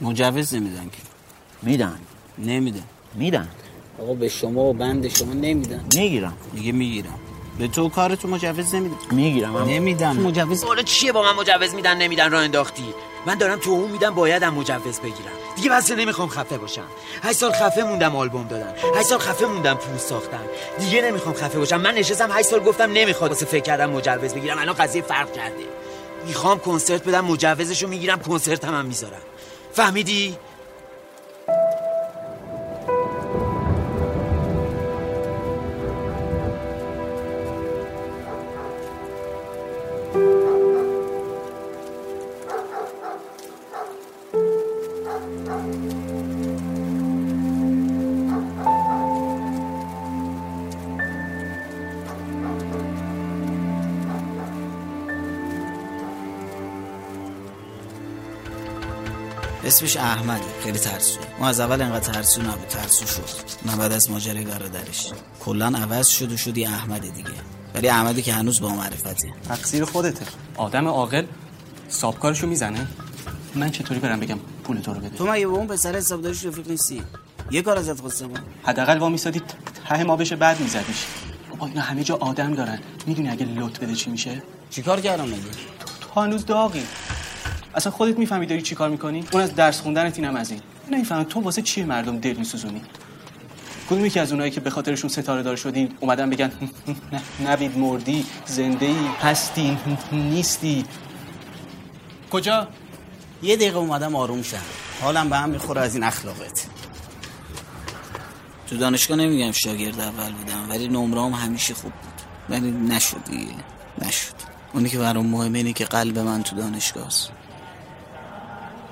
مجوز 0.00 0.54
نمیدن 0.54 0.84
که. 0.84 0.98
میدن؟ 1.62 1.98
نمیدن. 2.38 2.84
میدن. 3.14 3.48
آقا 3.98 4.14
به 4.14 4.28
شما 4.28 4.60
و 4.60 4.72
بند 4.72 5.08
شما 5.08 5.32
نمیدن. 5.32 5.84
می‌گیرم. 5.96 6.36
دیگه 6.54 6.72
می‌گیرم. 6.72 7.18
به 7.60 7.68
تو 7.68 7.88
کار 7.88 8.14
تو 8.14 8.28
مجوز 8.28 8.74
نمیدن 8.74 8.96
می‌گیرم. 9.10 9.56
نمیدن 9.56 10.16
مجوز 10.16 10.64
حالا 10.64 10.82
چیه 10.82 11.12
با 11.12 11.22
من 11.22 11.32
مجوز 11.32 11.74
میدن 11.74 11.96
نمیدن 11.96 12.30
را 12.30 12.40
انداختی؟ 12.40 12.94
من 13.26 13.34
دارم 13.34 13.58
تو 13.58 13.70
اون 13.70 13.90
میدم 13.90 14.14
بایدم 14.14 14.54
مجوز 14.54 15.00
بگیرم. 15.00 15.32
دیگه 15.56 15.70
بس 15.70 15.90
نمی‌خوام 15.90 16.28
خفه 16.28 16.58
باشم. 16.58 16.86
هشت 17.22 17.38
سال 17.38 17.52
خفه 17.52 17.82
موندم 17.82 18.16
آلبوم 18.16 18.46
دادن 18.48 18.74
هشت 18.96 19.06
سال 19.06 19.18
خفه 19.18 19.46
موندم 19.46 19.74
پوست 19.74 20.08
ساختن 20.08 20.40
دیگه 20.78 21.02
نمی‌خوام 21.02 21.34
خفه 21.34 21.58
باشم. 21.58 21.80
من 21.80 21.94
نشستم 21.94 22.32
هشت 22.32 22.48
سال 22.48 22.60
گفتم 22.60 22.92
نمی‌خواد 22.92 23.30
واسه 23.30 23.46
فکر 23.46 23.62
کردم 23.62 23.90
مجوز 23.90 24.34
بگیرم. 24.34 24.58
الان 24.58 24.74
قضیه 24.74 25.02
فرق 25.02 25.32
کرده. 25.32 25.64
می‌خوام 26.26 26.58
کنسرت 26.58 27.04
بدم 27.04 27.24
مجوزشو 27.24 27.88
می‌گیرم 27.88 28.18
کنسرت 28.18 28.64
هم, 28.64 28.74
هم 28.74 28.86
می‌ذارم. 28.86 29.22
فهمیدی؟ 29.72 30.36
اسمش 59.70 59.96
احمده 59.96 60.44
خیلی 60.62 60.78
ترسوه 60.78 61.22
ما 61.38 61.48
از 61.48 61.60
اول 61.60 61.82
انقدر 61.82 62.12
ترسو 62.12 62.42
نبود. 62.42 62.68
ترسو 62.68 63.06
شد. 63.06 63.22
نه 63.66 63.76
بعد 63.76 63.92
از 63.92 64.10
ماجرای 64.10 64.44
برادرش 64.44 65.10
کلا 65.40 65.66
عوض 65.66 66.08
شد 66.08 66.32
و 66.32 66.36
شدی 66.36 66.64
احمد 66.66 67.00
دیگه. 67.00 67.30
ولی 67.74 67.88
احمدی 67.88 68.22
که 68.22 68.32
هنوز 68.32 68.60
با 68.60 68.68
معرفته. 68.68 69.32
تقصیر 69.48 69.84
خودته. 69.84 70.26
آدم 70.56 70.88
عاقل 70.88 71.26
سابکارشو 71.88 72.46
می‌زنه. 72.46 72.86
من 73.54 73.70
چطوری 73.70 74.00
برم 74.00 74.20
بگم 74.20 74.38
پول 74.64 74.80
تو 74.80 74.94
رو 74.94 75.00
بده؟ 75.00 75.16
تو 75.16 75.26
مگه 75.26 75.46
با 75.46 75.56
اون 75.56 75.66
پسر 75.66 75.96
حسابداریش 75.96 76.44
رفیق 76.44 76.68
نیستی؟ 76.68 77.02
یه 77.50 77.62
کار 77.62 77.78
ازت 77.78 78.00
خواستم. 78.00 78.30
حداقل 78.62 78.98
وا 78.98 79.08
میسادی 79.08 79.42
ته 79.88 80.04
ما 80.04 80.16
بشه 80.16 80.36
بعد 80.36 80.60
میزدیش. 80.60 81.06
بابا 81.50 81.66
اینا 81.66 81.80
همه 81.80 82.04
جا 82.04 82.16
آدم 82.16 82.54
دارن. 82.54 82.78
می‌دونی 83.06 83.28
اگه 83.28 83.46
لط 83.46 83.78
بده 83.78 83.94
چی 83.94 84.10
میشه؟ 84.10 84.42
چیکار 84.70 85.00
کردم 85.00 85.24
مگه؟ 85.24 85.36
تو 86.14 86.20
هنوز 86.20 86.46
داغی. 86.46 86.82
اصلا 87.74 87.92
خودت 87.92 88.18
می‌فهمی 88.18 88.46
داری 88.46 88.62
چی 88.62 88.74
کار 88.74 88.90
می‌کنی؟ 88.90 89.24
اون 89.32 89.42
از 89.42 89.54
درس 89.54 89.80
خوندنت 89.80 90.18
اینم 90.18 90.36
از 90.36 90.50
این. 90.50 90.60
نمی‌فهمم 90.90 91.22
تو 91.22 91.40
واسه 91.40 91.62
چیه 91.62 91.84
مردم 91.84 92.18
دل 92.18 92.32
میسوزونی؟ 92.32 92.82
کدوم 93.90 94.06
یکی 94.06 94.20
از 94.20 94.32
اونایی 94.32 94.50
که 94.50 94.60
به 94.60 94.70
خاطرشون 94.70 95.10
ستاره 95.10 95.42
دار 95.42 95.56
شدی 95.56 95.88
اومدن 96.00 96.30
بگن 96.30 96.52
نوید 97.46 97.78
مردی 97.78 98.26
زنده 98.46 98.86
ای 98.86 99.06
هستی 99.22 99.78
نیستی. 100.12 100.84
کجا؟ 102.30 102.68
یه 103.42 103.56
دقیقه 103.56 103.78
اومدم 103.78 104.16
آروم 104.16 104.42
شم. 104.42 104.56
حالم 105.02 105.28
به 105.28 105.36
هم 105.36 105.50
می‌خوره 105.50 105.80
از 105.80 105.94
این 105.94 106.04
اخلاقت 106.04 106.66
تو 108.66 108.76
دانشگاه 108.76 109.16
نمیگم 109.16 109.52
شاگرد 109.52 110.00
اول 110.00 110.32
بودم 110.32 110.70
ولی 110.70 110.88
نمرام 110.88 111.32
همیشه 111.32 111.74
خوب 111.74 111.92
بود. 111.92 112.12
ولی 112.48 112.70
نشد 112.70 113.24
دیگه. 113.24 113.54
نشد. 113.98 114.34
اونی 114.72 114.88
که 114.88 114.98
برام 114.98 115.26
مهمه 115.26 115.58
اینه 115.58 115.72
که 115.72 115.84
قلب 115.84 116.18
من 116.18 116.42
تو 116.42 116.56
دانشگاه 116.56 117.06
است 117.06 117.30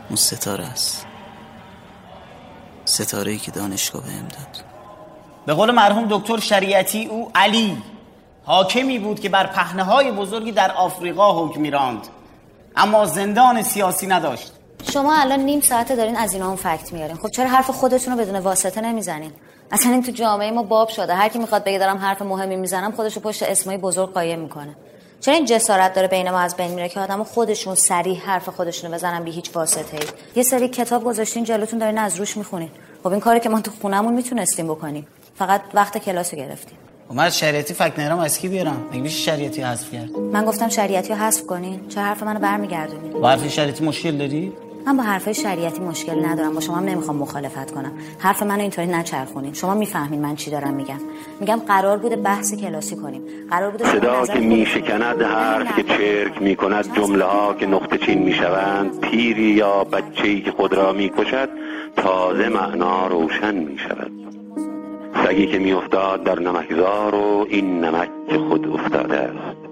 اون 0.08 0.16
ستاره 0.16 0.64
است. 0.64 1.06
ستاره 2.84 3.32
ای 3.32 3.38
که 3.38 3.50
دانشگاه 3.50 4.02
بهم 4.02 4.28
داد. 4.28 4.64
به 5.46 5.54
قول 5.54 5.70
مرحوم 5.70 6.06
دکتر 6.10 6.38
شریعتی 6.38 7.06
او 7.06 7.30
علی 7.34 7.82
حاکمی 8.44 8.98
بود 8.98 9.20
که 9.20 9.28
بر 9.28 9.46
پهنه 9.46 9.82
های 9.82 10.12
بزرگی 10.12 10.52
در 10.52 10.72
آفریقا 10.72 11.46
حکم 11.46 11.60
میراند. 11.60 12.06
اما 12.76 13.04
زندان 13.04 13.62
سیاسی 13.62 14.06
نداشت. 14.06 14.52
شما 14.92 15.14
الان 15.16 15.40
نیم 15.40 15.60
ساعته 15.60 15.96
دارین 15.96 16.16
از 16.16 16.32
اینا 16.32 16.46
اون 16.46 16.56
فکت 16.56 16.92
میارین. 16.92 17.16
خب 17.16 17.28
چرا 17.28 17.48
حرف 17.48 17.70
خودتون 17.70 18.18
رو 18.18 18.20
بدون 18.20 18.36
واسطه 18.36 18.80
نمی‌زنین؟ 18.80 19.32
اصلا 19.70 19.92
این 19.92 20.02
تو 20.02 20.12
جامعه 20.12 20.50
ما 20.50 20.62
باب 20.62 20.88
شده. 20.88 21.14
هر 21.14 21.28
کی 21.28 21.38
می‌خواد 21.38 21.64
بگه 21.64 21.78
دارم 21.78 21.98
حرف 21.98 22.22
مهمی 22.22 22.56
می‌زنم 22.56 22.92
خودشو 22.92 23.20
پشت 23.20 23.42
اسمای 23.42 23.78
بزرگ 23.78 24.12
قایم 24.12 24.38
می‌کنه. 24.38 24.76
چرا 25.20 25.34
این 25.34 25.44
جسارت 25.44 25.94
داره 25.94 26.08
بین 26.08 26.30
ما 26.30 26.38
از 26.38 26.56
بین 26.56 26.70
میره 26.70 26.88
که 26.88 27.00
آدمو 27.00 27.24
خودشون 27.24 27.74
سریع 27.74 28.18
حرف 28.18 28.48
خودشون 28.48 28.90
بزنن 28.90 29.24
بی 29.24 29.30
هیچ 29.30 29.50
واسطه 29.54 29.96
ای 29.96 30.06
یه 30.36 30.42
سری 30.42 30.68
کتاب 30.68 31.04
گذاشتین 31.04 31.44
جلوتون 31.44 31.78
دارین 31.78 31.98
از 31.98 32.16
روش 32.16 32.36
می‌خونین. 32.36 32.70
خب 33.02 33.08
این 33.08 33.20
کاری 33.20 33.40
که 33.40 33.48
ما 33.48 33.60
تو 33.60 33.70
خونمون 33.82 34.14
می‌تونستیم 34.14 34.66
بکنیم. 34.66 35.06
فقط 35.38 35.60
وقت 35.74 35.98
کلاسو 35.98 36.36
گرفتیم. 36.36 36.78
من 37.10 37.24
از 37.24 37.38
شریعتی 37.38 37.74
فکر 37.74 38.00
نرم 38.00 38.18
از 38.18 38.38
کی 38.38 38.48
بیارم؟ 38.48 38.86
مگه 38.90 39.00
میشه 39.00 39.18
شریعتی 39.18 39.62
حذف 39.62 39.92
کرد؟ 39.92 40.18
من 40.18 40.44
گفتم 40.44 40.68
شریعتی 40.68 41.08
رو 41.08 41.14
حذف 41.16 41.46
کنین. 41.46 41.88
چه 41.88 42.00
حرف 42.00 42.22
منو 42.22 42.40
برمیگردونین؟ 42.40 43.12
با 43.12 43.28
حرف 43.28 43.48
شریعتی 43.48 43.84
مشکل 43.84 44.16
داری؟ 44.16 44.52
من 44.88 44.96
با 44.96 45.02
حرفای 45.02 45.34
شریعتی 45.34 45.80
مشکل 45.80 46.24
ندارم. 46.24 46.54
با 46.54 46.60
شما 46.60 46.76
هم 46.76 46.84
نمی‌خوام 46.84 47.16
مخالفت 47.16 47.70
کنم. 47.70 47.92
حرف 48.18 48.42
منو 48.42 48.60
اینطوری 48.60 48.86
نچرخونین 48.86 49.52
شما 49.52 49.74
می‌فهمین 49.74 50.20
من 50.20 50.36
چی 50.36 50.50
دارم 50.50 50.74
میگم. 50.74 51.00
میگم 51.40 51.60
قرار 51.66 51.98
بوده 51.98 52.16
بحث 52.16 52.54
کلاسی 52.54 52.96
کنیم. 52.96 53.22
قرار 53.50 53.70
بوده 53.70 53.84
صدا 53.84 54.26
که 54.26 54.38
میشکند 54.38 55.22
حرف 55.22 55.76
که 55.76 55.82
چرک 55.82 56.42
می‌کند 56.42 56.96
جمله 56.96 57.24
ها 57.24 57.54
که 57.54 57.66
نقطه 57.66 57.98
چین 57.98 58.22
می‌شوند. 58.22 59.00
پیری 59.00 59.42
یا 59.42 59.84
بچه‌ای 59.84 60.40
که 60.40 60.50
خود 60.50 60.74
را 60.74 60.92
می‌کشد 60.92 61.48
تازه 61.96 62.48
معنا 62.48 63.06
روشن 63.06 63.54
می‌شود. 63.54 64.12
سگی 65.26 65.46
که 65.46 65.58
میافتاد 65.58 66.24
در 66.24 66.38
نمکزار 66.38 67.14
و 67.14 67.46
این 67.48 67.84
نمک 67.84 68.10
خود 68.48 68.68
افتاده 68.68 69.16
است. 69.16 69.67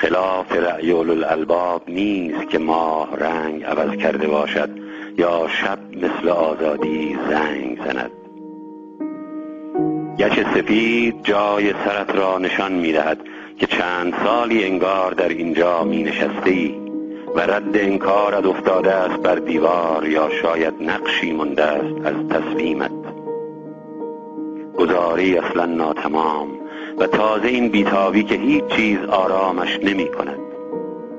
خلاف 0.00 0.52
رأی 0.52 0.92
الالباب 0.92 1.82
نیست 1.88 2.50
که 2.50 2.58
ماه 2.58 3.16
رنگ 3.16 3.64
عوض 3.64 3.96
کرده 3.96 4.26
باشد 4.26 4.70
یا 5.18 5.48
شب 5.48 5.78
مثل 5.92 6.28
آزادی 6.28 7.18
زنگ 7.30 7.78
زند. 7.84 8.10
گچ 10.18 10.40
سفید 10.54 11.14
جای 11.22 11.72
سرت 11.84 12.16
را 12.16 12.38
نشان 12.38 12.72
می‌دهد 12.72 13.18
که 13.58 13.66
چند 13.66 14.14
سالی 14.24 14.64
انگار 14.64 15.12
در 15.12 15.28
اینجا 15.28 15.84
می 15.84 16.02
نشسته 16.02 16.50
ای 16.50 16.74
و 17.34 17.40
رد 17.40 17.76
انکارت 17.76 18.46
افتاده 18.46 18.92
است 18.92 19.22
بر 19.22 19.34
دیوار 19.34 20.08
یا 20.08 20.28
شاید 20.42 20.74
نقشی 20.80 21.32
مونده 21.32 21.64
است 21.64 22.06
از 22.06 22.14
تصمیمت 22.30 22.92
گزاری 24.78 25.38
اصلا 25.38 25.66
ناتمام. 25.66 26.59
و 27.00 27.06
تازه 27.06 27.48
این 27.48 27.68
بیتابی 27.68 28.22
که 28.22 28.34
هیچ 28.34 28.64
چیز 28.64 28.98
آرامش 29.04 29.78
نمی 29.82 30.08
کند. 30.08 30.38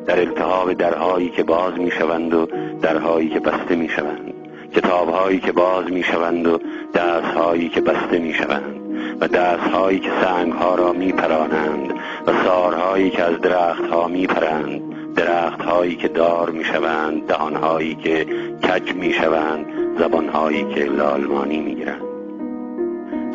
در 0.06 0.20
التهاب 0.20 0.74
درهایی 0.74 1.30
که 1.30 1.44
باز 1.44 1.74
می 1.74 1.92
شوند 1.92 2.34
و 2.34 2.48
درهایی 2.82 3.30
که 3.30 3.40
بسته 3.40 3.76
می 3.76 3.90
شوند. 3.90 4.34
کتابهایی 4.76 5.40
که 5.40 5.52
باز 5.52 5.86
می 5.86 6.04
شوند 6.04 6.48
و 6.48 6.60
دستهایی 6.94 7.70
که 7.70 7.82
بسته 7.82 8.20
می 8.20 8.34
شوند. 8.34 8.82
و 9.20 9.28
دستهایی 9.28 10.00
که 10.00 10.10
سنگها 10.24 10.76
را 10.76 10.94
می 10.94 11.12
پرانند 11.12 11.94
و 12.28 12.44
سارهایی 12.46 13.10
که 13.10 13.24
از 13.24 13.42
درختها 13.42 14.08
می 14.08 14.28
پرند. 14.28 14.82
درختهایی 15.16 15.96
که 15.96 16.08
دار 16.08 16.50
می 16.50 16.64
شوند 16.64 17.28
دهانهایی 17.28 17.96
که 17.96 18.26
کج 18.64 18.94
می 18.94 19.14
شوند 19.14 19.66
زبانهایی 20.00 20.66
که 20.74 20.84
لالمانی 20.84 21.60
می 21.60 21.76
گیرند. 21.76 22.11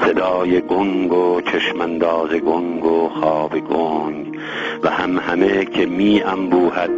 صدای 0.01 0.61
گنگ 0.61 1.13
و 1.13 1.41
چشمانداز 1.41 2.31
گنگ 2.31 2.85
و 2.85 3.09
خواب 3.09 3.59
گنگ 3.59 4.39
و 4.83 4.91
هم 4.91 5.19
همه 5.19 5.65
که 5.65 5.87
می 5.87 6.23
انبوهد 6.23 6.91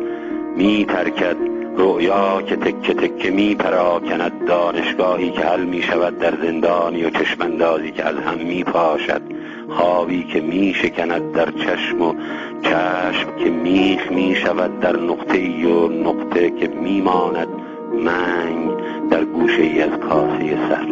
می 0.56 0.84
ترکد 0.84 1.36
رؤیا 1.76 2.42
که 2.42 2.56
تکه 2.56 2.94
تکه 2.94 3.30
می 3.30 3.54
پراکند 3.54 4.44
دانشگاهی 4.46 5.30
که 5.30 5.40
حل 5.40 5.64
می 5.64 5.82
شود 5.82 6.18
در 6.18 6.34
زندانی 6.42 7.04
و 7.04 7.10
چشماندازی 7.10 7.90
که 7.90 8.04
از 8.04 8.16
هم 8.16 8.38
می 8.38 8.64
پاشد 8.64 9.22
خوابی 9.68 10.24
که 10.24 10.40
می 10.40 10.74
شکند 10.74 11.32
در 11.32 11.50
چشم 11.50 12.02
و 12.02 12.14
چشم 12.62 13.36
که 13.38 13.50
میخ 13.50 14.12
می 14.12 14.36
شود 14.36 14.80
در 14.80 14.96
نقطه 14.96 15.66
و 15.66 15.88
نقطه 15.88 16.50
که 16.50 16.68
می 16.68 17.00
ماند 17.00 17.48
منگ 17.92 18.70
در 19.10 19.24
گوشه 19.24 19.62
ای 19.62 19.82
از 19.82 19.98
کاسه 19.98 20.68
سر. 20.68 20.86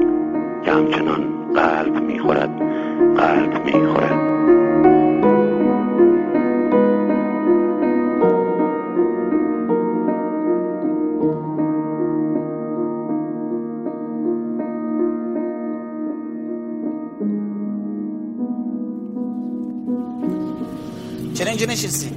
که 0.64 0.72
همچنان 0.72 1.45
قلب 1.56 2.02
می‌خورد. 2.02 2.50
قلب 3.16 3.64
می‌خورد. 3.64 4.36
چرا 21.34 21.48
اینجا 21.48 21.66
نشستی؟ 21.66 22.10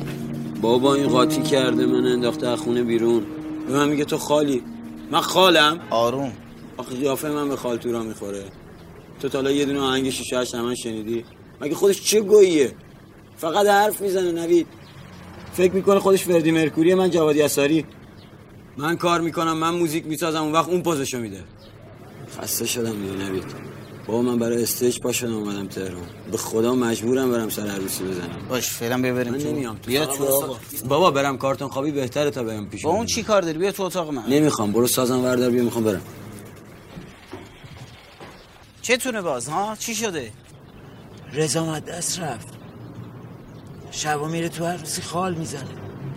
بابا 0.61 0.95
این 0.95 1.07
قاطی 1.07 1.41
کرده 1.41 1.85
من 1.85 2.05
انداخته 2.05 2.47
از 2.47 2.59
خونه 2.59 2.83
بیرون. 2.83 3.23
به 3.67 3.73
من 3.73 3.89
میگه 3.89 4.05
تو 4.05 4.17
خالی. 4.17 4.63
من 5.11 5.21
خالم؟ 5.21 5.79
آروم. 5.89 6.31
آخه 6.77 6.95
قیافه 6.95 7.29
من 7.29 7.49
به 7.49 7.55
خالتورا 7.55 8.03
می‌خوره. 8.03 8.43
تو 9.19 9.29
تالا 9.29 9.51
یه 9.51 9.65
دونه 9.65 9.79
آهنگ 9.79 10.09
شیشه 10.09 10.39
هشت 10.39 10.55
من 10.55 10.75
شنیدی. 10.75 11.25
مگه 11.61 11.75
خودش 11.75 12.01
چه 12.01 12.21
گوییه؟ 12.21 12.73
فقط 13.37 13.67
حرف 13.67 14.01
می‌زنه 14.01 14.31
نوید. 14.31 14.67
فکر 15.53 15.73
می‌کنه 15.73 15.99
خودش 15.99 16.23
فردی 16.23 16.51
مرکوری 16.51 16.93
من 16.93 17.09
جواد 17.09 17.35
یساری. 17.35 17.85
من 18.77 18.97
کار 18.97 19.21
می‌کنم 19.21 19.57
من 19.57 19.69
موزیک 19.69 20.05
می‌سازم 20.05 20.43
اون 20.43 20.51
وقت 20.51 20.69
اون 20.69 20.81
پوزشو 20.81 21.19
میده. 21.19 21.43
خسته 22.41 22.65
شدم 22.65 22.91
دیگه 22.91 23.29
نوید. 23.29 23.43
بابا 24.07 24.21
من 24.21 24.39
برای 24.39 24.63
استیج 24.63 24.99
پا 24.99 25.11
شدم 25.11 25.33
اومدم 25.33 25.67
تهران. 25.67 26.01
به 26.31 26.37
خدا 26.37 26.75
مجبورم 26.75 27.31
برم 27.31 27.49
سر 27.49 27.67
عروسی 27.67 28.03
بزنم. 28.03 28.29
باش 28.49 28.69
فعلا 28.69 29.01
ببریم 29.01 29.31
من 29.33 29.39
نمیام 29.39 29.75
تو 29.75 29.81
بیا 29.87 30.05
تو 30.05 30.23
آقا. 30.23 30.57
بابا 30.87 31.11
برم 31.11 31.37
کارتون 31.37 31.67
خوابی 31.67 31.91
بهتره 31.91 32.31
تا 32.31 32.43
بیام 32.43 32.69
پیش 32.69 32.81
با 32.81 32.91
اون 32.91 33.05
چی 33.05 33.23
کار 33.23 33.41
داری؟ 33.41 33.57
بیا 33.57 33.71
تو 33.71 33.83
اتاق 33.83 34.09
من. 34.09 34.23
نمی‌خوام 34.29 34.71
برو 34.71 34.87
سازم 34.87 35.23
وردار 35.23 35.49
بیا 35.49 35.63
می‌خوام 35.63 35.83
برم. 35.83 36.01
چتونه 38.89 39.21
باز 39.21 39.47
ها؟ 39.49 39.75
چی 39.79 39.95
شده؟ 39.95 40.31
رضا 41.33 41.65
مدست 41.65 42.19
رفت. 42.19 42.47
شبا 43.91 44.27
میره 44.27 44.49
تو 44.49 44.65
عروسی 44.65 45.01
خال 45.01 45.33
می‌زنه. 45.33 45.69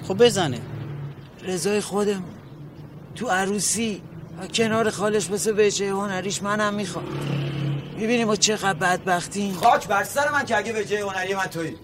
خب 0.09 0.25
بزنه. 0.25 0.61
رضای 1.43 1.81
خودم 1.81 2.25
تو 3.15 3.29
عروسی 3.29 4.03
و 4.41 4.47
کنار 4.47 4.91
خالش 4.91 5.31
مثل 5.31 5.55
وجه 5.59 5.91
هنریش 5.91 6.43
منم 6.43 6.75
می‌خوام. 6.75 7.05
می‌بینیم 7.97 8.27
ما 8.27 8.37
چقدر 8.37 8.79
بدبختیم. 8.79 9.55
خاک 9.55 9.89
بر 9.89 10.05
سر 10.05 10.31
من 10.31 10.45
که 10.45 10.57
اگه 10.57 10.73
به 10.73 10.85
جای 10.85 11.01
هنری 11.01 11.35
من 11.35 11.47
تویی. 11.47 11.77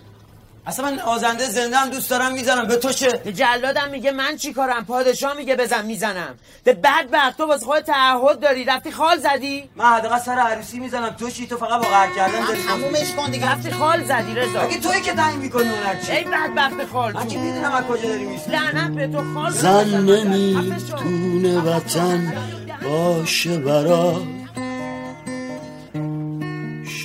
اصلا 0.68 0.90
من 0.90 0.98
آزنده 0.98 1.44
زنده 1.48 1.76
هم 1.76 1.88
دوست 1.88 2.10
دارم 2.10 2.32
می‌زنم. 2.32 2.66
به 2.66 2.76
تو 2.76 2.92
چه؟ 2.92 3.20
جلادم 3.32 3.88
میگه 3.90 4.12
من 4.12 4.36
چی 4.36 4.52
کارم؟ 4.52 4.84
پادشاه 4.84 5.34
میگه 5.34 5.56
بزن 5.56 5.86
می‌زنم. 5.86 6.34
به 6.64 6.72
بدبخت 6.72 7.36
تو 7.38 7.46
واسه 7.46 7.66
خود 7.66 7.80
تعهد 7.80 8.40
داری. 8.40 8.64
رفتی 8.64 8.90
خال 8.90 9.18
زدی؟ 9.18 9.70
من 9.76 9.84
حداقل 9.84 10.18
سر 10.18 10.38
عروسی 10.38 10.78
می‌زنم. 10.78 11.10
تو 11.10 11.30
چی؟ 11.30 11.46
تو 11.46 11.56
فقط 11.56 11.82
با 11.82 11.88
قهر 11.88 12.10
کردن 12.16 12.46
داری 12.46 12.62
تمومش 12.62 13.12
کن 13.16 13.30
دیگه. 13.30 13.52
رفتی 13.52 13.70
خال 13.70 14.04
زدی 14.04 14.34
رضا. 14.34 14.60
اگه 14.60 14.80
تویی 14.80 15.00
که 15.00 15.12
تعیین 15.12 15.40
می‌کنی 15.40 15.68
هنر 15.68 16.00
چی 16.06 16.12
ای 16.12 16.24
بدبخت 16.24 16.90
خال. 16.92 17.12
من 17.12 17.28
که 17.28 17.38
می‌دونم 17.38 17.72
از 17.72 17.84
کجا 17.84 18.08
داری 18.08 18.24
میسی 18.24 18.50
لعنت 18.50 18.90
به 18.90 19.06
تو 19.06 19.34
خال. 19.34 19.50
زن 19.50 19.84
نمی‌تونه 19.84 21.58
وطن 21.60 22.34
باشه 22.84 23.58
برا. 23.58 24.22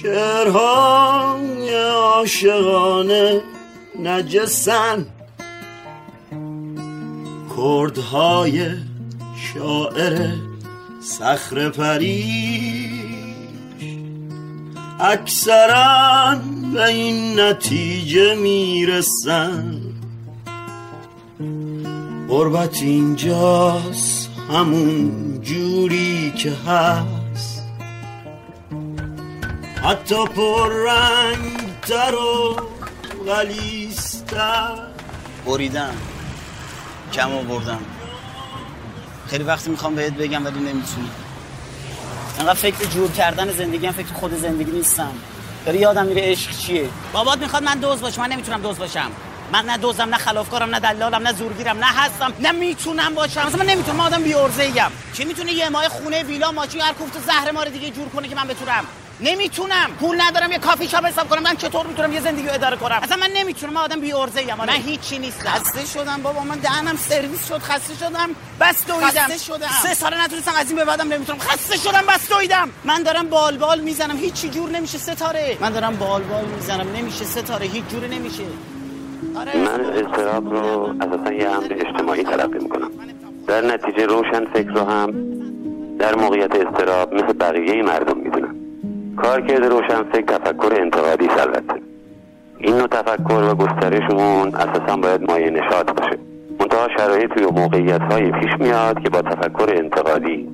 شعرهای 0.02 1.74
عاشقانه 1.84 3.42
نجسن. 4.04 5.06
کردهای 7.58 8.72
شاعر 9.54 10.32
سخر 11.02 11.70
پریش. 11.70 12.94
اکثرا 15.00 16.36
به 16.74 16.86
این 16.86 17.40
نتیجه 17.40 18.36
می‌رسن. 18.36 19.82
غربت 22.30 22.82
اینجاست 22.82 24.30
همون 24.50 25.12
جوری 25.42 26.34
که 26.38 26.52
هست. 26.68 27.64
حتی 29.84 30.26
پر 30.26 30.70
رنگ 30.70 31.82
تر 31.82 32.16
و 33.28 33.32
بریدم. 35.46 35.96
کم 37.14 37.32
آوردم. 37.32 37.80
خیلی 39.28 39.44
وقتی 39.44 39.70
می‌خوام 39.70 39.96
بهت 39.96 40.14
بگم 40.14 40.46
ولی 40.46 40.60
نمی‌تونم 40.60 41.10
انقدر 42.40 42.54
فکر 42.54 42.86
جور 42.86 43.12
کردن 43.12 43.52
زندگی 43.52 43.86
هم 43.86 43.94
فکر 43.94 44.14
خود 44.14 44.42
زندگی 44.42 44.72
نیستم. 44.72 45.12
داری 45.66 45.80
یادم 45.80 46.06
میره 46.06 46.22
عشق 46.22 46.52
چیه؟ 46.52 46.90
بابات 47.14 47.40
می‌خواد 47.40 47.64
من 47.64 47.78
دوز 47.78 48.02
باشم. 48.02 48.22
من 48.22 48.32
نمی‌تونم 48.32 48.62
دوز 48.62 48.78
باشم. 48.78 49.12
من 49.54 49.66
نه 49.66 49.78
دوزم 49.78 50.10
نه 50.10 50.18
خلافکارم 50.18 50.70
نه 50.76 50.80
دلالم 50.80 51.28
نه 51.28 51.34
زورگیرم 51.34 51.78
نه 51.78 51.86
هستم 51.86 52.34
نه 52.40 52.52
می‌تونم 52.52 53.14
باشم. 53.16 53.42
اصلا 53.42 53.64
من 53.64 53.66
نمی‌تونم 53.66 54.00
آدم 54.00 54.24
بی 54.24 54.34
ارزه 54.34 54.72
کی 55.14 55.26
می‌تونه 55.26 55.54
یه 55.54 55.70
ماه 55.70 55.90
خونه 55.90 56.24
ویلا 56.24 56.52
ماشین 56.52 56.82
هر 56.82 56.94
کوفت 56.94 57.20
زهر 57.26 57.52
مار 57.52 57.70
دیگه 57.70 57.90
جور 57.90 58.10
کنه 58.10 58.28
که 58.28 58.36
من 58.36 58.48
بتونم؟ 58.48 58.84
نمی‌تونم. 59.24 59.90
پول 60.00 60.22
ندارم 60.22 60.52
یه 60.52 60.58
کافی 60.58 60.88
شاپ 60.88 61.06
حساب 61.06 61.30
کنم. 61.30 61.44
من 61.44 61.56
چطور 61.56 61.88
می‌تونم 61.88 62.14
یه 62.14 62.22
زندگی 62.22 62.48
رو 62.48 62.54
اداره 62.54 62.78
کنم؟ 62.78 63.00
اصلا 63.04 63.18
من 63.18 63.30
نمی‌تونم. 63.36 63.74
من 63.74 63.82
آدم 63.82 64.00
بی 64.00 64.14
ارزه 64.14 64.42
ام 64.52 64.58
من 64.58 64.70
هیچی 64.70 65.20
نیستم. 65.20 65.50
خسته 65.50 65.86
شدم 65.86 66.22
بابا. 66.24 66.44
من 66.44 66.56
دهنم 66.56 66.96
سرویس 66.96 67.48
شد. 67.48 67.58
خسته 67.58 68.06
شدم. 68.06 68.30
بس 68.62 68.88
دویدم. 68.88 69.08
خسته 69.08 69.38
شدم. 69.38 69.68
سه 69.84 69.94
سال 69.94 70.14
نتونستم 70.14 70.52
از 70.60 70.68
این 70.68 70.76
به 70.76 70.86
بعدم 70.86 71.14
نمی‌تونم. 71.14 71.40
خسته 71.40 71.78
شدم. 71.78 72.04
بس 72.10 72.30
دویدم. 72.30 72.70
من 72.84 73.04
دارم 73.04 73.30
بال 73.30 73.58
بال 73.58 73.80
می‌زنم. 73.80 74.18
هیچی 74.18 74.50
جور 74.50 74.70
نمیشه. 74.70 74.98
ستاره. 74.98 75.58
من 75.62 75.70
دارم 75.70 75.96
بال 75.96 76.22
بال 76.22 76.46
می‌زنم. 76.46 76.88
نمیشه 76.96 77.26
ستاره. 77.26 77.66
هیچ 77.66 77.86
جوری 77.86 78.08
نمیشه. 78.08 78.44
من 79.36 79.82
استراب 79.82 80.54
رو 80.54 80.96
اساسا 81.02 81.34
یه 81.34 81.50
امر 81.50 81.74
اجتماعی 81.74 82.24
تلقی 82.24 82.60
می‌کنم. 82.60 82.92
در 83.48 83.62
نتیجه 83.62 84.06
روشن 84.06 84.46
فکر 84.54 84.70
رو 84.70 84.86
هم 84.86 85.14
در 86.00 86.16
موقعیت 86.16 86.56
استراب 86.56 87.14
مثل 87.14 87.34
بقیه 87.34 87.84
مردم 87.84 88.18
می‌دونم 88.18 88.63
کارکرد 89.18 89.66
روشن 89.66 90.04
فکر 90.04 90.26
تفکر 90.26 90.82
انتقادی 90.82 91.26
است 91.26 91.40
البته 91.40 91.82
این 92.58 92.76
نوع 92.76 92.88
تفکر 92.88 93.52
و 93.52 93.56
گسترش 93.56 94.12
اون 94.12 94.56
اساسا 94.56 94.98
باید 94.98 95.32
مایه 95.32 95.50
نشاط 95.50 95.92
باشه. 95.92 96.20
منتها 96.60 96.88
شرایطی 96.98 97.44
و 97.44 97.52
موقعیت 97.52 98.02
هایی 98.02 98.32
پیش 98.32 98.52
میاد 98.60 99.00
که 99.00 99.10
با 99.10 99.22
تفکر 99.22 99.74
انتقادی 99.76 100.50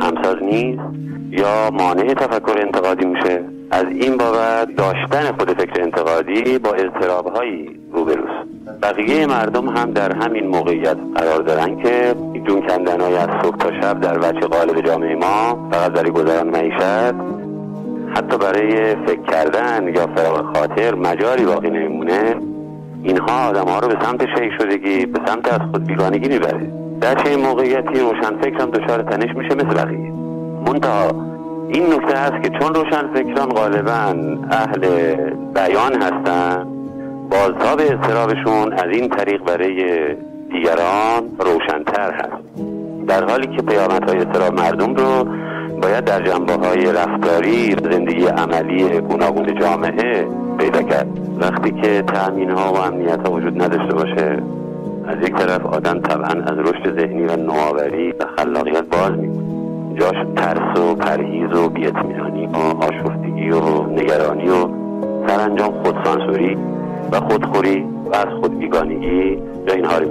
همساز 0.00 0.36
نیست 0.42 0.82
یا 1.30 1.70
مانع 1.70 2.14
تفکر 2.14 2.58
انتقادی 2.60 3.04
میشه. 3.04 3.44
از 3.70 3.84
این 3.84 4.16
بابت 4.16 4.68
داشتن 4.76 5.36
خود 5.38 5.52
فکر 5.52 5.82
انتقادی 5.82 6.58
با 6.58 6.70
اضطراب 6.70 7.26
هایی 7.26 7.80
روبروست. 7.92 8.48
بقیه 8.82 9.26
مردم 9.26 9.68
هم 9.68 9.90
در 9.90 10.16
همین 10.16 10.46
موقعیت 10.46 10.96
قرار 11.14 11.42
دارن 11.42 11.82
که 11.82 12.14
جون 12.46 12.66
کندن 12.66 13.00
از 13.00 13.28
صبح 13.42 13.56
تا 13.56 13.80
شب 13.80 14.00
در 14.00 14.18
وجه 14.18 14.40
قالب 14.40 14.86
جامعه 14.86 15.14
ما 15.14 15.68
فقط 15.72 15.92
برای 15.92 16.10
گذران 16.10 16.48
معیشت 16.48 17.37
حتی 18.18 18.38
برای 18.38 18.94
فکر 19.06 19.22
کردن 19.22 19.88
یا 19.96 20.06
فراغ 20.16 20.56
خاطر 20.56 20.94
مجاری 20.94 21.44
باقی 21.44 21.70
نمیمونه. 21.70 22.36
اینها 23.02 23.48
آدم 23.48 23.68
ها 23.68 23.78
رو 23.78 23.88
به 23.88 23.96
سمت 24.02 24.26
شیع 24.38 24.58
شدگی 24.58 25.06
به 25.06 25.20
سمت 25.26 25.52
از 25.52 25.60
خود 25.70 25.86
بیگانگی 25.86 26.28
می‌بره. 26.28 26.72
در 27.00 27.14
چه 27.14 27.36
موقعیتی 27.36 28.00
روشن 28.00 28.40
فکر 28.40 28.60
هم 28.60 28.70
دچار 28.70 29.02
تنش 29.02 29.36
میشه 29.36 29.54
مثل 29.54 29.74
بقیه. 29.74 30.12
منتها 30.66 31.10
این 31.68 31.92
نکته 31.92 32.18
هست 32.18 32.42
که 32.42 32.50
چون 32.60 32.74
روشن 32.74 33.14
فکران 33.14 33.48
غالبا 33.48 34.14
اهل 34.50 35.14
بیان 35.54 36.02
هستن 36.02 36.66
بازتاب 37.30 37.80
اضطرابشون 37.80 38.72
از 38.72 38.86
این 38.92 39.08
طریق 39.08 39.44
برای 39.44 40.14
دیگران 40.50 41.22
روشنتر 41.38 42.12
هست. 42.12 42.62
در 43.08 43.24
حالی 43.24 43.46
که 43.56 43.62
پیامدهای 43.62 44.18
اضطراب 44.18 44.60
مردم 44.60 44.94
رو 44.94 45.28
باید 45.82 46.04
در 46.04 46.22
جنبه 46.22 46.52
های 46.52 46.92
رفتاری 46.92 47.76
زندگی 47.90 48.26
عملی 48.26 49.00
گوناگون 49.00 49.60
جامعه 49.60 50.26
پیدا 50.58 50.82
کرد. 50.82 51.06
وقتی 51.40 51.70
که 51.70 52.02
تأمین 52.02 52.50
ها 52.50 52.72
و 52.72 52.76
امنیت 52.76 53.26
ها 53.26 53.32
وجود 53.32 53.62
نداشته 53.62 53.94
باشه 53.94 54.42
از 55.06 55.16
یک 55.28 55.34
طرف 55.34 55.66
آدم 55.66 56.00
طبعا 56.00 56.42
از 56.42 56.58
رشد 56.58 57.00
ذهنی 57.00 57.22
و 57.22 57.36
نوآوری 57.36 58.12
و 58.12 58.24
خلاقیت 58.36 58.84
باز 58.84 59.12
میمونه. 59.12 59.48
جاش 60.00 60.16
ترس 60.36 60.78
و 60.78 60.94
پرهیز 60.94 61.52
و 61.52 61.68
بیاطمینانی 61.68 62.46
و 62.46 62.56
آشفتگی 62.56 63.50
و 63.50 63.82
نگرانی 63.86 64.48
و 64.48 64.68
سرانجام 65.26 65.82
خودسانسوری 65.82 66.56
و 67.12 67.20
خودخوری 67.20 67.84
و 68.12 68.16
از 68.16 68.26
خود 68.40 68.58
بیگانگی 68.58 69.38
جا 69.66 69.74
اینها 69.74 69.98
رو 69.98 70.06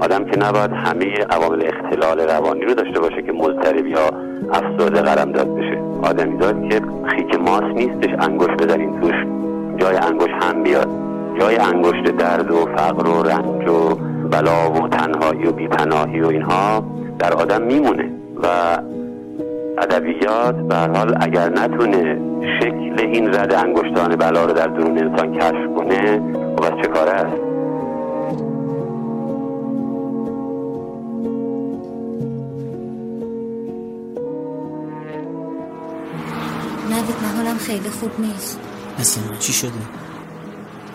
آدم 0.00 0.24
که 0.24 0.38
نباید 0.38 0.72
همه 0.72 1.24
عوامل 1.30 1.62
اختلال 1.66 2.20
روانی 2.20 2.60
رو 2.60 2.74
داشته 2.74 3.00
باشه 3.00 3.22
که 3.22 3.32
مضطرب 3.32 3.86
یا 3.86 4.10
افسرده 4.52 5.00
قلم 5.02 5.32
داد 5.32 5.54
بشه. 5.54 5.78
آدمی 6.02 6.36
داد 6.36 6.68
که 6.68 6.80
خیک 7.04 7.40
ماس 7.40 7.62
نیستش 7.62 8.10
انگوش 8.18 8.48
بزنین 8.48 9.00
توش. 9.00 9.14
جای 9.76 9.96
انگوش 9.96 10.30
هم 10.42 10.62
بیاد. 10.62 10.88
جای 11.40 11.56
انگشت 11.56 12.16
درد 12.16 12.50
و 12.50 12.66
فقر 12.76 13.08
و 13.08 13.22
رنج 13.22 13.68
و 13.68 13.94
بلا 14.30 14.70
و 14.70 14.88
تنهایی 14.88 15.46
و 15.46 15.52
بیپناهی 15.52 16.20
و 16.20 16.26
اینها 16.26 16.84
در 17.18 17.32
آدم 17.32 17.62
میمونه. 17.62 18.10
و 18.42 18.46
ادبیات 19.78 20.56
به 20.56 20.74
حال 20.76 21.16
اگر 21.20 21.48
نتونه 21.48 22.20
شکل 22.60 22.96
این 22.98 23.34
رد 23.34 23.54
انگشتان 23.54 24.16
بلا 24.16 24.44
رو 24.44 24.52
در 24.52 24.66
درون 24.66 24.98
انسان 24.98 25.32
کشف 25.32 25.76
کنه 25.76 26.20
خب 26.56 26.62
از 26.62 26.72
چه 26.82 26.88
کاره 26.88 27.10
است؟ 27.10 27.47
نوید 36.90 37.16
من 37.22 37.36
حالم 37.36 37.58
خیلی 37.58 37.90
خوب 37.90 38.20
نیست. 38.20 38.58
مثل 38.98 39.20
من 39.20 39.38
چی 39.38 39.52
شده؟ 39.52 39.72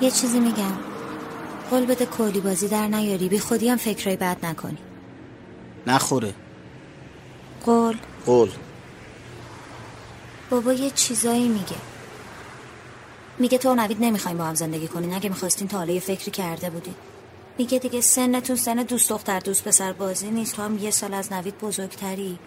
یه 0.01 0.11
چیزی 0.11 0.39
میگم. 0.39 0.73
قول 1.69 1.85
بده 1.85 2.05
کلی 2.05 2.39
بازی 2.39 2.67
در 2.67 2.87
نیاری. 2.87 3.29
بی 3.29 3.39
خودی 3.39 3.69
هم 3.69 3.77
فکرای 3.77 4.15
بد 4.15 4.45
نکنی. 4.45 4.77
نخوره. 5.87 6.33
قول. 7.65 7.97
قول. 8.25 8.49
بابا 10.49 10.73
یه 10.73 10.89
چیزایی 10.89 11.47
میگه. 11.47 11.75
میگه 13.39 13.57
تو 13.57 13.71
و 13.71 13.75
نوید 13.75 13.97
نمی‌خوایم 13.99 14.37
با 14.37 14.43
هم 14.43 14.55
زندگی 14.55 14.87
کنین 14.87 15.13
اگه 15.13 15.29
می‌خواستین 15.29 15.67
تا 15.67 15.77
حالا 15.77 15.93
یه 15.93 15.99
فکری 15.99 16.31
کرده 16.31 16.69
بودین. 16.69 16.95
میگه 17.57 17.79
دیگه 17.79 18.01
سنتون 18.01 18.55
سن 18.55 18.75
دوست 18.75 19.09
دختر 19.09 19.39
دوست 19.39 19.63
پسر 19.63 19.93
بازی 19.93 20.31
نیست. 20.31 20.55
تو 20.55 20.61
هم 20.61 20.77
یه 20.77 20.91
سال 20.91 21.13
از 21.13 21.33
نوید 21.33 21.57
بزرگتری. 21.57 22.39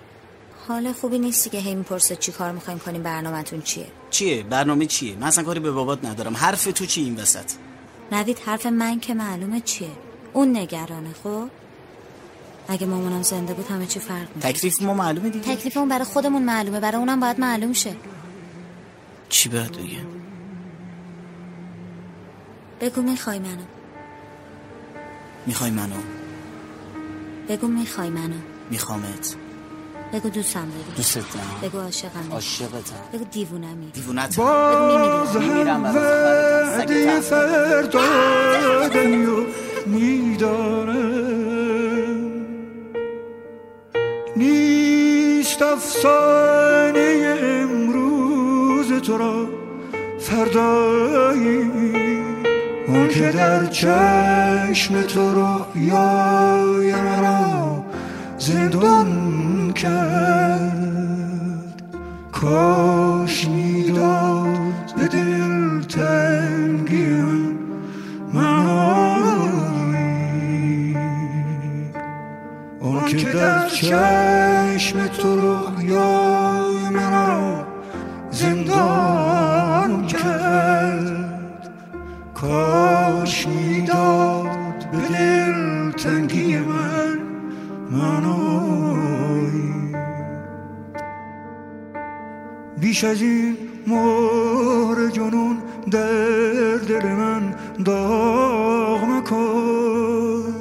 حال 0.68 0.92
خوبی 0.92 1.18
نیستی 1.18 1.50
که 1.50 1.58
هی 1.58 1.74
می‌پرسه 1.74 2.16
چی 2.16 2.32
کار 2.32 2.52
می‌خوایم 2.52 2.78
کنیم 2.78 3.02
برنامهتون 3.02 3.62
چیه؟ 3.62 3.86
چیه؟ 4.10 4.42
برنامه 4.42 4.86
چیه؟ 4.86 5.16
من 5.16 5.26
اصلا 5.26 5.44
کاری 5.44 5.60
به 5.60 5.70
بابات 5.70 6.04
ندارم. 6.04 6.36
حرف 6.36 6.64
تو 6.64 6.86
چی 6.86 7.00
این 7.00 7.16
وسط؟ 7.16 7.52
نوید 8.12 8.38
حرف 8.38 8.66
من 8.66 9.00
که 9.00 9.14
معلومه 9.14 9.60
چیه؟ 9.60 9.90
اون 10.32 10.56
نگرانه 10.56 11.10
خب؟ 11.22 11.48
اگه 12.68 12.86
مامانم 12.86 13.22
زنده 13.22 13.54
بود 13.54 13.66
همه 13.66 13.86
چی 13.86 14.00
فرق 14.00 14.28
می‌کرد. 14.34 14.52
تکلیف 14.52 14.82
ما 14.82 14.94
معلومه 14.94 15.28
دیگه. 15.28 15.56
تکلیف 15.56 15.76
اون 15.76 15.88
برای 15.88 16.04
خودمون 16.04 16.42
معلومه. 16.42 16.80
برای 16.80 16.98
اونم 16.98 17.20
باید 17.20 17.40
معلوم 17.40 17.72
شه. 17.72 17.96
چی 19.28 19.48
باید 19.48 19.72
بگم 19.72 20.06
بگو 22.80 23.02
می‌خوای 23.02 23.38
منو. 23.38 23.64
می‌خوای 25.46 25.70
منو؟ 25.70 25.96
بگو 27.48 27.66
می‌خوای 27.66 28.10
منو. 28.10 28.36
میخوامت. 28.70 29.36
بگو 30.12 30.28
دوستم 30.28 30.60
داری 30.60 30.96
دوست 30.96 31.14
دارم 31.14 31.28
بگو 31.62 31.80
عاشقم. 31.80 32.32
عاشقتم. 32.32 32.76
بگو 33.12 33.24
دیوونمی 33.24 33.90
دیوونت 33.92 34.36
باز 34.36 35.36
هم 35.36 35.84
وعده 35.84 37.20
فردادنی 37.20 39.24
و 39.24 39.36
می‌دانم 39.86 40.96
نیست 44.36 45.62
افسانه 45.62 47.36
امروز 47.40 48.92
تو 49.02 49.18
را 49.18 49.48
فردایی. 50.18 51.70
اون 52.88 53.08
که 53.08 53.32
در 53.32 53.66
چشم 53.66 55.02
تو 55.02 55.34
رویای 55.34 56.94
مرا 56.94 57.84
زندان 58.38 59.65
کرد. 59.76 60.86
کاش 62.32 63.48
می‌داد 63.48 64.94
به 64.96 65.06
دل 65.08 65.82
تنگی 65.82 67.06
من 68.32 68.64
معنایی 68.64 70.16
اون 72.80 73.04
که 73.06 73.32
در 73.32 73.68
چشم 73.68 75.06
تو 75.06 75.36
رویای 75.36 75.55
بیش 92.96 93.04
از 93.04 93.22
این 93.22 93.56
مهر 93.86 95.08
جنون 95.08 95.58
در 95.90 96.76
دل 96.76 97.06
من 97.06 97.54
داغ 97.84 99.04
مکن. 99.04 100.54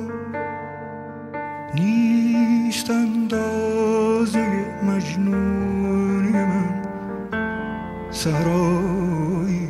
نیست 1.75 2.89
اندازه 2.89 4.65
مجنونی 4.83 6.31
من 6.31 6.83
سهرایی 8.11 9.67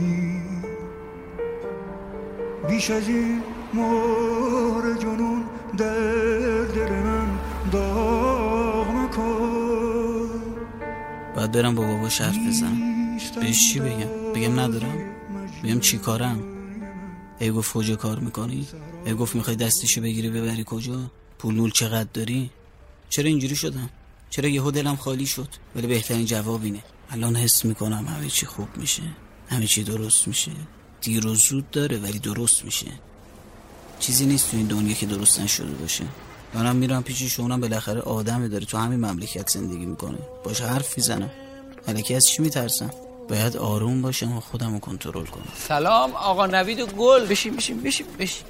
بیش 2.67 2.91
از 2.91 3.07
این 3.07 3.41
مهر 3.73 4.93
جنون 4.99 5.43
در 5.77 6.24
باید 11.45 11.63
برم 11.63 11.75
با 11.75 11.83
بابا 11.83 12.07
حرف 12.07 12.37
بزنم. 12.47 13.17
بهش 13.41 13.73
چی 13.73 13.79
بگم؟ 13.79 14.33
بگم 14.35 14.59
ندارم؟ 14.59 14.97
بگم 15.63 15.79
چی 15.79 15.97
کارم؟ 15.97 16.43
ای 17.39 17.51
گفت 17.51 17.73
کجا 17.73 17.95
کار 17.95 18.19
می‌کنی؟ 18.19 18.67
ای 19.05 19.13
گفت 19.13 19.35
می‌خوای 19.35 19.55
دستشو 19.55 20.01
بگیری 20.01 20.29
ببری 20.29 20.63
کجا؟ 20.67 21.11
پول 21.39 21.55
نول 21.55 21.71
چقدر 21.71 22.09
داری؟ 22.13 22.49
چرا 23.09 23.25
اینجوری 23.25 23.55
شدم؟ 23.55 23.89
چرا 24.29 24.49
یهو 24.49 24.71
دلم 24.71 24.95
خالی 24.95 25.25
شد؟ 25.25 25.47
ولی 25.75 25.87
بهترین 25.87 26.25
جواب 26.25 26.63
اینه. 26.63 26.83
الان 27.09 27.35
حس 27.35 27.65
می‌کنم 27.65 28.05
همه 28.07 28.29
چی 28.29 28.45
خوب 28.45 28.77
میشه. 28.77 29.03
همه 29.49 29.67
چی 29.67 29.83
درست 29.83 30.27
میشه. 30.27 30.51
دیر 31.01 31.27
و 31.27 31.35
زود 31.35 31.71
داره 31.71 31.97
ولی 31.97 32.19
درست 32.19 32.65
میشه. 32.65 32.91
چیزی 33.99 34.25
نیست 34.25 34.51
تو 34.51 34.57
این 34.57 34.67
دنیا 34.67 34.93
که 34.93 35.05
درست 35.05 35.39
نشده 35.39 35.71
باشه. 35.71 36.03
دارم 36.55 36.75
میرم 36.75 37.03
پیشش 37.03 37.39
اونم 37.39 37.61
بالاخره 37.61 38.01
آدمی 38.01 38.49
داره. 38.49 38.65
تو 38.65 38.77
همین 38.77 38.99
مملکت 38.99 39.49
زندگی 39.49 39.85
می‌کنه. 39.85 40.17
باش 40.43 40.61
حرف 40.61 40.97
می‌زنم. 40.97 41.29
ملکی 41.87 42.15
از 42.15 42.27
چی 42.27 42.41
میترسم؟ 42.41 42.89
باید 43.29 43.57
آروم 43.57 44.01
باشم 44.01 44.37
و 44.37 44.39
خودم 44.39 44.73
رو 44.73 44.79
کنترل 44.79 45.25
کنم. 45.25 45.47
سلام 45.67 46.11
آقا 46.11 46.45
نوید 46.45 46.79
و 46.79 46.85
گل. 46.85 47.25
بشین 47.25 47.55
بشین 47.55 47.81
بشین 47.81 48.05
بشین. 48.19 48.45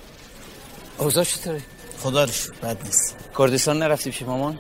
اوضاع 0.98 1.24
چطوره؟ 1.24 1.62
خدا 2.00 2.24
رو 2.24 2.32
شکر 2.32 2.52
بد 2.52 2.86
نیست. 2.86 3.16
کردستان 3.38 3.80
نرفتی 3.80 4.10
پیش 4.10 4.22
مامان؟ 4.22 4.60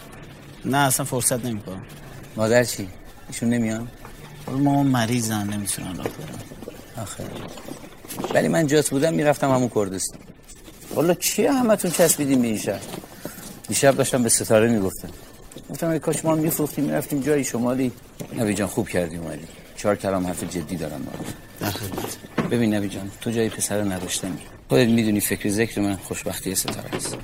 نه 0.65 0.77
اصلا 0.77 1.05
فرصت 1.05 1.45
نمی‌کنم. 1.45 1.83
مادر 2.35 2.63
چی؟ 2.63 2.89
ایشون 3.27 3.49
نمیان؟ 3.49 3.87
مامان 4.47 4.87
مریضن 4.87 5.53
نمی‌تونن 5.53 5.97
راه 5.97 6.07
برن. 6.07 7.03
آخه. 7.03 7.23
ولی 8.33 8.47
من 8.47 8.67
جات 8.67 8.89
بودم 8.89 9.13
می‌رفتم 9.13 9.51
همون 9.51 9.71
کردستان. 9.75 10.19
والا 10.95 11.13
چیه 11.13 11.51
همتون 11.51 11.91
چسبیدیم 11.91 12.41
به 12.41 12.47
این 12.47 12.57
شهر؟ 12.57 12.81
دیشب 13.67 13.95
داشتم 13.95 14.23
به 14.23 14.29
ستاره 14.29 14.67
می‌گفتم 14.71 15.09
گفتم 15.69 15.89
ای 15.89 15.99
کاش 15.99 16.25
ما 16.25 16.35
میفروختیم 16.35 16.85
می‌رفتیم 16.85 17.21
جایی 17.21 17.43
شمالی. 17.43 17.91
نبی 18.37 18.53
جان 18.53 18.67
خوب 18.67 18.89
کردی 18.89 19.17
اومدی. 19.17 19.47
چهار 19.77 19.95
کلام 19.95 20.27
حرف 20.27 20.43
جدی 20.43 20.75
دارم 20.75 21.01
با 21.05 22.47
ببین 22.49 22.75
نبی 22.75 22.89
جان 22.89 23.11
تو 23.21 23.31
جای 23.31 23.49
پسر 23.49 23.81
رو 23.81 23.91
نداشتنی. 23.91 24.37
خودت 24.69 24.87
می‌دونی 24.87 25.19
فکر 25.19 25.49
ذکر 25.49 25.81
من 25.81 25.95
خوشبختی 25.95 26.55
ستاره 26.55 26.95
است. 26.95 27.17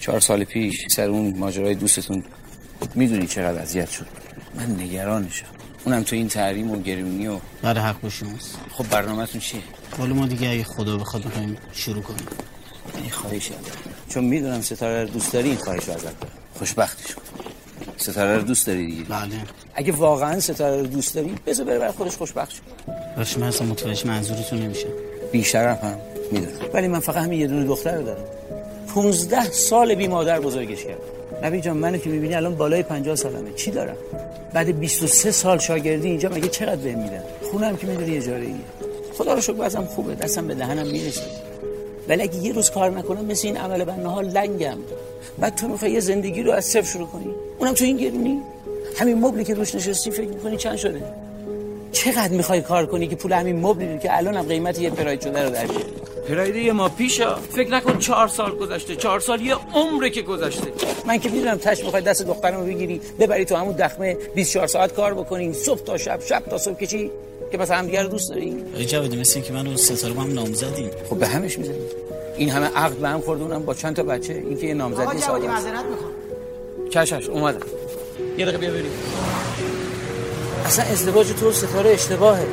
چهار 0.00 0.20
سال 0.20 0.44
پیش 0.44 0.86
سر 0.88 1.08
اون 1.08 1.38
ماجرای 1.38 1.74
دوستتون 1.74 2.24
می‌دونی 2.94 3.26
چقدر 3.26 3.62
اذیت 3.62 3.90
شد. 3.90 4.06
من 4.54 4.80
نگرانشم. 4.80 5.46
اونم 5.84 6.02
تو 6.02 6.16
این 6.16 6.28
تحریم 6.28 6.70
و 6.70 6.82
گرونی 6.82 7.26
و 7.26 7.38
برای 7.62 7.84
حق 7.84 8.00
با 8.00 8.08
شماست 8.08 8.58
خب 8.72 8.88
برنامهتون 8.88 9.40
چیه؟ 9.40 9.60
والا 9.98 10.14
ما 10.14 10.26
دیگه 10.26 10.48
اگه 10.48 10.64
خدا 10.64 10.96
بخواد 10.96 11.24
می‌خوایم 11.24 11.56
شروع 11.72 12.02
کنیم. 12.02 12.26
این 12.96 13.10
خواهش 13.10 13.50
چون 14.10 14.24
می‌دونم 14.24 14.60
ستاره 14.60 15.02
رو 15.02 15.08
دوست 15.08 15.32
داری 15.32 15.48
این 15.48 15.58
خواهش 15.58 15.84
رو 15.84 15.94
ازت 15.94 16.20
دارم. 16.20 16.32
خوشبختش 16.58 17.14
کن 17.14 17.22
ستاره 17.96 18.36
رو 18.36 18.42
دوست 18.42 18.66
داری 18.66 18.86
دیگه؟ 18.86 19.04
بله. 19.04 19.30
اگه 19.74 19.92
واقعا 19.92 20.40
ستاره 20.40 20.80
رو 20.80 20.86
دوست 20.86 21.14
داری 21.14 21.34
بذار 21.46 21.66
بره 21.66 21.78
برای 21.78 21.92
خودش 21.92 22.16
خوشبخت 22.16 22.50
شه. 22.50 22.60
باشه 23.16 23.40
من 23.40 23.46
اصلا 23.46 23.66
متوجه 23.66 24.06
منظورتون 24.06 24.58
نمیشه 24.58 24.86
بیشرف 25.32 25.84
هم 25.84 25.98
می‌دونم. 26.32 26.52
ولی 26.74 26.88
من 26.88 27.00
فقط 27.00 27.16
همین 27.16 27.40
یه 27.40 27.46
دونه 27.46 27.66
دختر 27.66 27.94
رو 27.96 28.02
دارم. 28.02 28.24
15 28.94 29.50
سال 29.50 29.94
بی 29.94 30.08
مادر 30.08 30.40
بزرگش 30.40 30.84
کردم. 30.84 31.02
نبی 31.42 31.60
جان 31.60 31.76
منو 31.76 31.98
که 31.98 32.10
می‌بینی 32.10 32.34
الان 32.34 32.54
بالای 32.54 32.82
50 32.82 33.16
سالمه. 33.16 33.52
چی 33.56 33.70
دارم؟ 33.70 33.96
بعد 34.52 34.80
23 34.80 35.30
سال 35.30 35.58
شاگردی 35.58 36.08
اینجا 36.08 36.28
مگه 36.28 36.48
چقدر 36.48 36.76
بهم 36.76 36.98
میدن؟ 36.98 37.22
خونم 37.50 37.76
که 37.76 37.86
می‌دونی 37.86 38.16
اجاره 38.16 38.44
ایه 38.44 38.54
خدا 39.18 39.34
رو 39.34 39.40
شکر 39.40 39.52
بازم 39.52 39.84
خوبه. 39.84 40.14
دستم 40.14 40.46
به 40.46 40.54
دهنم 40.54 40.86
می‌رسه. 40.86 41.22
ولی 42.10 42.22
اگه 42.22 42.36
یه 42.36 42.52
روز 42.52 42.70
کار 42.70 42.90
نکنم 42.90 43.24
مثل 43.24 43.48
این 43.48 43.56
عمل 43.56 43.84
بنده 43.84 44.08
ها 44.08 44.20
لنگم. 44.20 44.78
بعد 45.38 45.54
تو 45.54 45.68
می‌خوای 45.68 45.90
یه 45.90 46.00
زندگی 46.00 46.42
رو 46.42 46.52
از 46.52 46.64
صفر 46.64 46.82
شروع 46.92 47.06
کنی. 47.06 47.34
اونم 47.58 47.74
تو 47.74 47.84
این 47.84 47.96
گرونی؟ 47.96 48.42
همین 48.96 49.18
مبلی 49.18 49.44
که 49.44 49.54
روش 49.54 49.74
نشستی 49.74 50.10
فکر 50.10 50.28
می‌کنی 50.28 50.56
چند 50.56 50.76
شده؟ 50.76 51.02
چقدر 51.92 52.28
می‌خوای 52.28 52.60
کار 52.60 52.86
کنی 52.86 53.06
که 53.06 53.16
پول 53.16 53.32
همین 53.32 53.60
مبلی 53.60 53.92
رو 53.92 53.98
که 53.98 54.16
الان 54.16 54.36
هم 54.36 54.42
قیمت 54.42 54.78
یه 54.78 54.90
پراید 54.90 55.20
شده 55.20 55.42
رو 55.42 55.50
در 55.50 55.66
پراید 56.28 56.56
یه 56.56 56.72
ما 56.72 56.88
پیشا 56.88 57.34
فکر 57.36 57.70
نکن 57.70 57.98
چهار 57.98 58.28
سال 58.28 58.56
گذشته. 58.56 58.96
چهار 58.96 59.20
سال 59.20 59.40
یه 59.40 59.54
عمره 59.74 60.10
که 60.10 60.22
گذشته. 60.22 60.72
من 61.06 61.18
که 61.18 61.28
می‌دونم 61.28 61.56
تش 61.56 61.84
می‌خوای 61.84 62.02
دست 62.02 62.22
دخترمو 62.22 62.66
بگیری 62.66 63.00
ببری 63.20 63.44
تو 63.44 63.56
همون 63.56 63.72
دخمه 63.72 64.16
24 64.34 64.66
ساعت 64.66 64.94
کار 64.94 65.14
بکنین 65.14 65.52
صبح 65.52 65.80
تا 65.80 65.96
شب 65.98 66.20
شب 66.26 66.42
تا 66.50 66.58
صبح 66.58 66.74
کشی 66.74 67.10
که 67.52 67.58
مثلا 67.58 67.76
هم 67.76 67.86
دیگه 67.86 68.02
رو 68.02 68.08
دوست 68.08 68.30
داری 68.30 68.56
ای 68.74 68.84
جوادی 68.84 69.16
مثل 69.16 69.32
این 69.34 69.44
که 69.44 69.52
من 69.52 69.66
و 69.66 69.76
ستاره 69.76 70.12
با 70.12 70.22
هم 70.22 70.32
نامزدیم 70.32 70.90
خب 71.10 71.16
به 71.16 71.26
همش 71.26 71.58
می‌زنی 71.58 71.76
این 72.36 72.50
همه 72.50 72.66
عقد 72.66 72.96
به 72.96 73.08
هم 73.08 73.20
خورده 73.20 73.42
اونم 73.42 73.62
با 73.62 73.74
چند 73.74 73.96
تا 73.96 74.02
بچه. 74.02 74.32
این 74.32 74.58
که 74.58 74.66
یه 74.66 74.74
نامزدی 74.74 75.02
آقا 75.02 75.18
جوادی. 75.18 75.46
معذرت 75.46 75.84
می‌خوام. 75.84 76.12
کشش 76.90 77.28
اومدم. 77.28 77.60
یه 78.38 78.44
دقیقه 78.44 78.58
بیا 78.58 78.70
بریم. 78.70 78.90
اصلا 80.66 80.84
ازدواج 80.84 81.26
تو 81.40 81.52
ستاره 81.52 81.90
اشتباهه. 81.90 82.46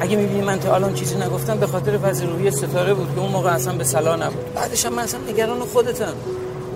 اگه 0.00 0.16
می‌بینی 0.16 0.40
من 0.40 0.60
تا 0.60 0.74
الان 0.74 0.94
چیزی 0.94 1.16
نگفتم 1.16 1.58
به 1.58 1.66
خاطر 1.66 1.98
پذیروی 1.98 2.50
ستاره 2.50 2.94
بود 2.94 3.14
که 3.14 3.20
اون 3.20 3.30
موقع 3.30 3.50
اصلا 3.50 3.72
به 3.72 3.84
صلاح 3.84 4.16
نبود. 4.16 4.54
بعدش 4.54 4.86
هم 4.86 4.92
من 4.92 5.02
اصلا 5.02 5.20
نگران 5.20 5.60
خودتم. 5.60 6.14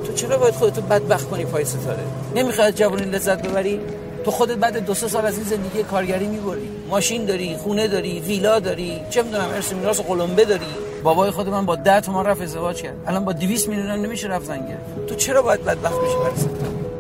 تو 0.06 0.12
چرا 0.12 0.38
باید 0.38 0.54
خودتو 0.54 0.80
بدبخت 0.80 1.30
کنی 1.30 1.44
پای 1.44 1.64
ستاره؟ 1.64 2.02
نمی‌خواد 2.34 2.74
جوانی 2.74 3.02
لذت 3.02 3.42
ببری؟ 3.42 3.80
تو 4.26 4.32
خودت 4.32 4.56
بعد 4.56 4.76
دو 4.76 4.94
سه 4.94 5.08
سال 5.08 5.26
از 5.26 5.38
این 5.38 5.46
زندگی 5.46 5.82
کارگری 5.82 6.26
می‌بری 6.26 6.68
ماشین 6.90 7.24
داری 7.24 7.56
خونه 7.56 7.88
داری 7.88 8.20
ویلا 8.20 8.58
داری 8.58 9.00
چه 9.10 9.22
می‌دونم 9.22 9.48
ارث 9.54 9.72
میراث 9.72 10.00
قلمبه 10.00 10.44
داری. 10.44 10.66
بابای 11.02 11.30
خود 11.30 11.48
من 11.48 11.66
با 11.66 11.76
10 11.76 12.00
تومن 12.00 12.24
رفت 12.24 12.42
ازدواج 12.42 12.82
کرد. 12.82 12.96
الان 13.06 13.24
با 13.24 13.32
200 13.32 13.68
میلیون 13.68 13.90
نمیشه 13.90 14.28
رفت 14.28 14.46
زن 14.46 14.66
گرفت. 14.66 15.06
تو 15.06 15.14
چرا 15.14 15.42
باید 15.42 15.64
بدبخت 15.64 15.94
بشی 16.00 16.14
برای 16.16 16.32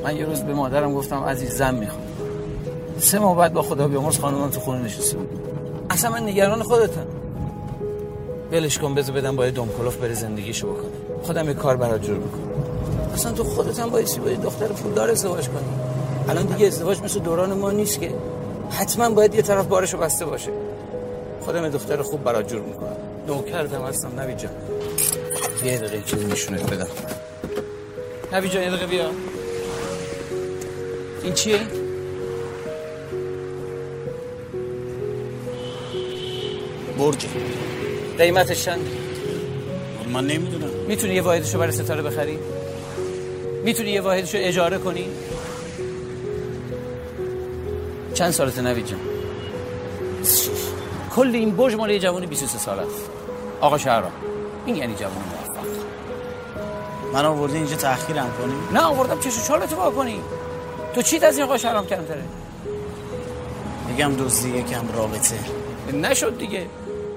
من 0.04 0.16
یه 0.16 0.24
روز 0.24 0.40
به 0.40 0.54
مادرم 0.54 0.94
گفتم 0.94 1.24
عزیز 1.24 1.50
زن 1.50 1.74
می‌خوام. 1.74 2.02
سه 2.98 3.18
ماه 3.18 3.36
بعد 3.36 3.52
با 3.52 3.62
خدا 3.62 3.88
بیامرز 3.88 4.18
خانومم 4.18 4.50
تو 4.50 4.60
خونه 4.60 4.82
نشسته 4.82 5.16
بود. 5.16 5.28
اصلا 5.90 6.10
من 6.10 6.22
نگران 6.22 6.62
خودتم. 6.62 7.06
ولش 8.52 8.78
کن 8.78 8.94
بذار 8.94 9.16
بدم 9.16 9.36
باید 9.36 9.54
دم 9.54 9.68
کلوف 9.78 9.96
بره 9.96 10.14
زندگیشو 10.14 10.72
بکنه. 10.72 10.90
خودم 11.22 11.48
یه 11.48 11.54
کار 11.54 11.76
برات 11.76 12.02
جور 12.02 12.18
بکنم. 12.18 12.50
اصلا 13.14 13.32
تو 13.32 13.44
خودت 13.44 13.80
هم 13.80 13.90
بایستی 13.90 14.20
با 14.20 14.30
یه 14.30 14.36
دختر 14.36 14.66
پولدار 14.66 15.10
ازدواج 15.10 15.48
کنی. 15.48 15.95
الان 16.28 16.46
دیگه 16.46 16.66
ازدواج 16.66 17.00
مثل 17.00 17.20
دوران 17.20 17.52
ما 17.52 17.70
نیست 17.70 18.00
که 18.00 18.14
حتما 18.70 19.10
باید 19.10 19.34
یه 19.34 19.42
طرف 19.42 19.66
بارشو 19.66 19.98
بسته 19.98 20.24
باشه 20.24 20.50
خودم 21.40 21.68
دختر 21.68 22.02
خوب 22.02 22.24
برات 22.24 22.48
جور 22.48 22.60
می‌کنم 22.60 22.96
نوکرتم 23.26 23.82
هستم 23.82 24.20
نبی 24.20 24.34
جان 24.34 24.52
یه 25.64 25.78
دقیقه 25.78 26.02
چیزی 26.06 26.26
نشونت 26.26 26.72
بدم 26.72 26.88
نبی 28.32 28.48
جان 28.48 28.62
یه 28.62 28.68
دقیقه 28.68 28.86
بیا 28.86 29.10
این 31.22 31.34
چیه؟ 31.34 31.60
برج 36.98 37.26
قیمتش 38.18 38.64
چند؟ 38.64 38.80
من 40.12 40.26
نمی‌دونم 40.26 40.70
می‌تونی 40.88 41.14
یه 41.14 41.22
واحدشو 41.22 41.58
برای 41.58 41.72
ستاره 41.72 42.02
بخری؟ 42.02 42.38
می‌تونی 43.64 43.90
یه 43.90 44.00
واحدشو 44.00 44.38
اجاره 44.40 44.78
کنی؟ 44.78 45.08
چند 48.16 48.30
سالته 48.30 48.62
نوید 48.62 48.86
جان؟ 48.86 49.00
کل 51.16 51.30
این 51.34 51.56
برج 51.56 51.74
مال 51.74 51.90
یه 51.90 51.98
جوان 51.98 52.26
23 52.26 52.58
سال 52.58 52.78
است. 52.78 53.10
آقا 53.60 53.78
شهرام 53.78 54.12
این 54.66 54.76
یعنی 54.76 54.94
جوان 54.94 55.12
موفق. 55.12 55.66
من 57.12 57.24
آوردی 57.24 57.56
اینجا 57.56 57.76
تأخیرم 57.76 58.30
کنی؟ 58.38 58.54
نه 58.72 58.80
آوردم. 58.80 59.20
چشو 59.20 59.42
چالتو 59.48 59.76
با 59.76 59.90
کنی. 59.90 60.20
تو 60.94 61.02
چیت 61.02 61.24
از 61.24 61.36
این 61.36 61.46
آقا 61.46 61.58
شهرام 61.58 61.86
کمتره؟ 61.86 62.24
میگم 63.88 64.16
دزدی 64.16 64.58
یکم 64.58 64.84
رابطه. 64.96 65.38
نشد 65.92 66.38
دیگه. 66.38 66.66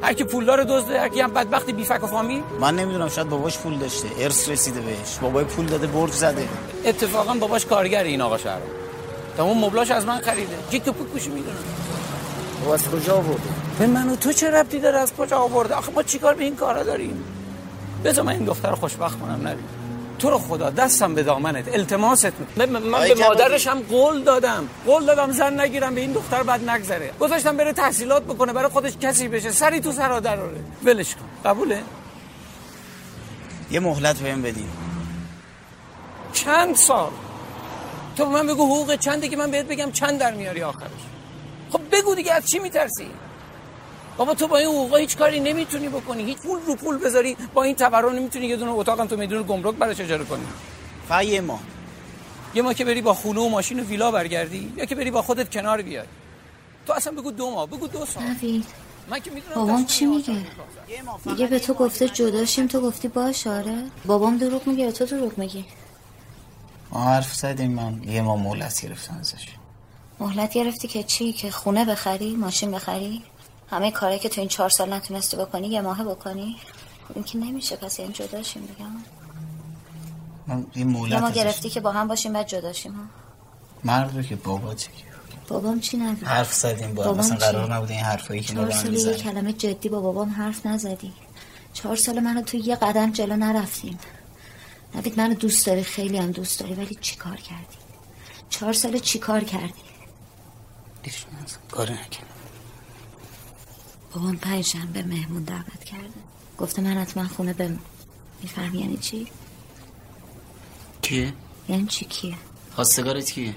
هر 0.02 0.14
کی 0.14 0.24
پولدار 0.24 0.64
دزده 0.64 1.00
هر 1.00 1.08
کی 1.10 1.22
هم 1.22 1.32
بدبختی 1.32 1.74
بیفک 1.74 2.04
و 2.04 2.08
فامیل 2.08 2.44
من 2.60 2.76
نمی‌دونم 2.76 3.10
شاید 3.10 3.30
باباش 3.30 3.58
پول 3.58 3.78
داشته. 3.78 4.08
ارث 4.20 4.50
رسیده 4.50 4.82
بهش. 4.82 5.18
بابای 5.22 5.46
پول 5.46 5.66
داده 5.66 5.88
برج 5.88 6.12
زده. 6.12 6.48
اتفاقا 6.86 7.34
باباش 7.34 7.66
کارگر 7.66 8.04
این 8.04 8.22
آقا 8.22 8.38
شهرام. 8.38 8.62
تمام 9.40 9.66
مبلاش 9.66 9.92
از 9.92 10.06
من 10.06 10.22
خریده. 10.22 10.56
جیک 10.70 10.84
تو 10.84 10.92
پوشی 10.92 11.30
می‌دونه 11.30 11.58
و 12.66 12.70
از 12.70 12.90
کجا 12.90 13.16
آورده 13.16 13.50
به 13.80 13.88
من 13.88 14.10
و 14.10 14.16
تو 14.16 14.34
چه 14.34 14.52
ربطی 14.52 14.80
داره؟ 14.80 14.98
از 15.00 15.14
کجا 15.14 15.38
آورده؟ 15.38 15.76
آخه 15.76 15.92
ما 15.92 16.04
چیکار 16.04 16.34
به 16.34 16.44
این 16.44 16.56
کارا 16.56 16.84
داریم؟ 16.84 17.24
بذار 18.04 18.26
من 18.26 18.32
این 18.32 18.46
دختر 18.46 18.72
خوشبخت 18.72 19.20
کنم 19.20 19.48
نبی 19.48 19.64
تو 20.20 20.30
رو 20.30 20.40
خدا 20.40 20.70
دستم 20.70 21.16
به 21.16 21.24
دامنت 21.24 21.68
التماست. 21.68 22.32
من, 22.56 22.70
من 22.70 23.08
به 23.08 23.16
مادرش 23.16 23.68
هم 23.68 23.80
قول 23.80 24.24
دادم. 24.24 24.70
قول 24.86 25.06
دادم 25.06 25.32
زن 25.32 25.60
نگیرم 25.60 25.96
به 25.96 26.02
این 26.02 26.12
دختر 26.12 26.44
بعد 26.44 26.70
نگذره. 26.70 27.12
گذاشتم 27.20 27.58
بره 27.58 27.74
تحصیلات 27.74 28.24
بکنه 28.24 28.54
برای 28.54 28.70
خودش 28.70 28.98
کسی 28.98 29.28
بشه. 29.28 29.52
سری 29.52 29.80
تو 29.80 29.92
سرا 29.92 30.20
دراره 30.20 30.60
ولش 30.84 31.16
کن. 31.16 31.50
قبوله؟ 31.50 31.82
یه 33.72 33.80
مهلت 33.80 34.20
بهم 34.20 34.42
بدین 34.42 34.70
چند 36.34 36.76
سال؟ 36.76 37.12
تو 38.20 38.26
به 38.26 38.32
من 38.32 38.48
بگو 38.48 38.66
حقوق 38.66 38.96
چنده 38.96 39.28
که 39.28 39.38
من 39.38 39.52
بهت 39.52 39.66
بگم 39.66 39.92
چند 39.92 40.20
در 40.20 40.34
میاری 40.34 40.62
آخرش. 40.64 41.04
خب 41.72 41.82
بگو 41.92 42.16
دیگه 42.16 42.34
از 42.34 42.50
چی 42.52 42.60
میترسی؟ 42.60 43.08
بابا 44.18 44.34
تو 44.34 44.48
با 44.48 44.58
این 44.58 44.68
حقوقا 44.68 44.98
هیچ 44.98 45.18
کاری 45.18 45.40
نمی‌تونی 45.40 45.90
بکنی. 45.90 46.24
هیچ 46.24 46.38
پول 46.38 46.60
رو 46.68 46.76
پول 46.76 46.98
بذاری 46.98 47.38
با 47.54 47.64
این 47.64 47.76
تورم 47.76 48.16
نمی‌تونی 48.16 48.46
یه 48.48 48.56
دونه 48.56 48.72
اتاقم 48.72 49.06
تو 49.08 49.18
میدون 49.18 49.44
گمرک 49.44 49.76
براش 49.76 50.00
اجاره 50.00 50.24
کنی. 50.26 50.44
فقط 51.10 51.24
یه 51.26 51.42
ماه 51.42 51.60
یه 52.56 52.62
ماه 52.62 52.74
که 52.74 52.86
بری 52.86 53.02
با 53.02 53.14
خونه 53.14 53.42
و 53.42 53.50
ماشین 53.50 53.80
و 53.80 53.84
ویلا 53.84 54.12
برگردی 54.12 54.74
یا 54.78 54.86
که 54.86 54.96
بری 54.96 55.12
با 55.12 55.22
خودت 55.22 55.52
کنار 55.52 55.82
بیای. 55.82 56.06
تو 56.88 56.94
اصلا 56.94 57.14
بگو 57.14 57.32
دو 57.32 57.52
ماه 57.52 57.68
بگو 57.68 57.88
دو 57.88 58.06
سال. 58.06 58.24
نوید 58.24 58.66
من 59.10 59.20
که 59.20 59.32
می‌دونم 59.32 59.56
بابام 59.56 59.86
چی 59.86 60.06
میگه؟ 60.06 60.36
میگه 61.26 61.48
به 61.48 61.60
تو 61.60 61.74
گفته 61.74 62.10
جداشیم 62.10 62.68
تو 62.68 62.82
گفتی 62.82 63.08
باش 63.08 63.48
آره. 63.48 63.84
بابام 64.06 64.38
دروغ 64.38 64.68
میگه 64.68 64.84
یا 64.84 64.92
تو 64.92 65.06
دروغ 65.06 65.38
میگی 65.38 65.66
ما 66.92 67.04
حرف 67.04 67.36
زدیم 67.36 67.72
من 67.72 68.04
یه 68.04 68.22
ماه 68.22 68.42
مهلت 68.44 68.82
گرفتم 68.82 69.18
ازش. 69.20 69.48
مهلت 70.20 70.54
گرفتی 70.54 70.88
که 70.88 71.04
چی؟ 71.04 71.34
که 71.34 71.52
خونه 71.52 71.86
بخری؟ 71.86 72.36
ماشین 72.36 72.72
بخری؟ 72.72 73.24
همه 73.72 73.92
کاری 73.92 74.20
که 74.20 74.30
تو 74.30 74.42
این 74.42 74.50
چهار 74.50 74.70
سال 74.70 74.94
نتونستی 74.94 75.38
بکنی 75.38 75.68
یه 75.68 75.82
ماه 75.82 76.04
بکنی؟ 76.04 76.56
خب 77.08 77.12
این 77.16 77.24
که 77.24 77.38
نمیشه 77.38 77.76
پس 77.76 78.00
یعنی 78.00 78.14
جداشیم 78.14 78.62
دیگه. 78.62 78.90
من 80.48 80.66
یه 80.76 80.86
مهلت 80.86 81.22
ما 81.22 81.30
گرفتی 81.30 81.70
که 81.70 81.80
با 81.80 81.92
هم 81.92 82.08
باشیم 82.08 82.34
بعد 82.34 82.48
جداشیم 82.48 82.92
ها؟ 82.92 83.04
مرد 83.84 84.26
که 84.26 84.36
بابا 84.36 84.76
چی 84.76 84.90
بابام 85.48 85.80
چی 85.80 85.98
نگه 85.98 86.26
حرف 86.26 86.54
زدیم 86.54 86.96
با 86.96 87.14
مثلا؟ 87.14 87.38
قرار 87.38 87.74
نبوده 87.74 87.94
این 87.94 88.04
حرفایی 88.04 88.42
که 88.42 88.54
ما 88.54 88.62
هم 88.62 88.70
سال 88.70 88.94
یه. 88.94 89.14
کلمه 89.14 89.54
جدی 89.54 89.90
با 89.90 90.02
بابام 90.02 90.30
حرف 90.30 90.66
نزدی. 90.66 91.14
چهار 91.74 91.96
سال 91.96 92.20
منو 92.20 92.42
تو 92.42 92.58
یه 92.58 92.76
قدم 92.76 93.12
جلو 93.12 93.36
نرفتیم. 93.36 94.00
نوید 94.96 95.20
منو 95.20 95.34
دوست 95.34 95.66
داری 95.68 95.84
خیلی 95.84 96.18
هم 96.18 96.32
دوست 96.32 96.60
داری 96.60 96.74
ولی 96.74 96.98
چی 97.02 97.16
کار 97.16 97.38
کردی 97.38 97.78
چهار 98.50 98.74
سال 98.74 99.00
چی 99.00 99.20
کار 99.20 99.44
کردی 99.44 99.90
کاری 101.72 101.94
نکرد 101.94 102.26
بابام 104.14 104.38
پنج 104.38 104.66
شنبه 104.66 105.04
مهمون 105.04 105.44
دعوت 105.44 105.84
کرده 105.84 106.20
گفته 106.58 106.82
من 106.82 106.98
حتما 106.98 107.28
خونه 107.28 107.54
بمون 107.54 107.80
می‌فهمی 108.42 108.80
یعنی 108.80 108.98
چی؟ 108.98 109.28
کیه؟ 111.02 111.34
یعنی 111.70 111.86
چی 111.86 112.06
کیه؟ 112.06 112.36
خواستگارت 112.76 113.32
کیه؟ 113.32 113.56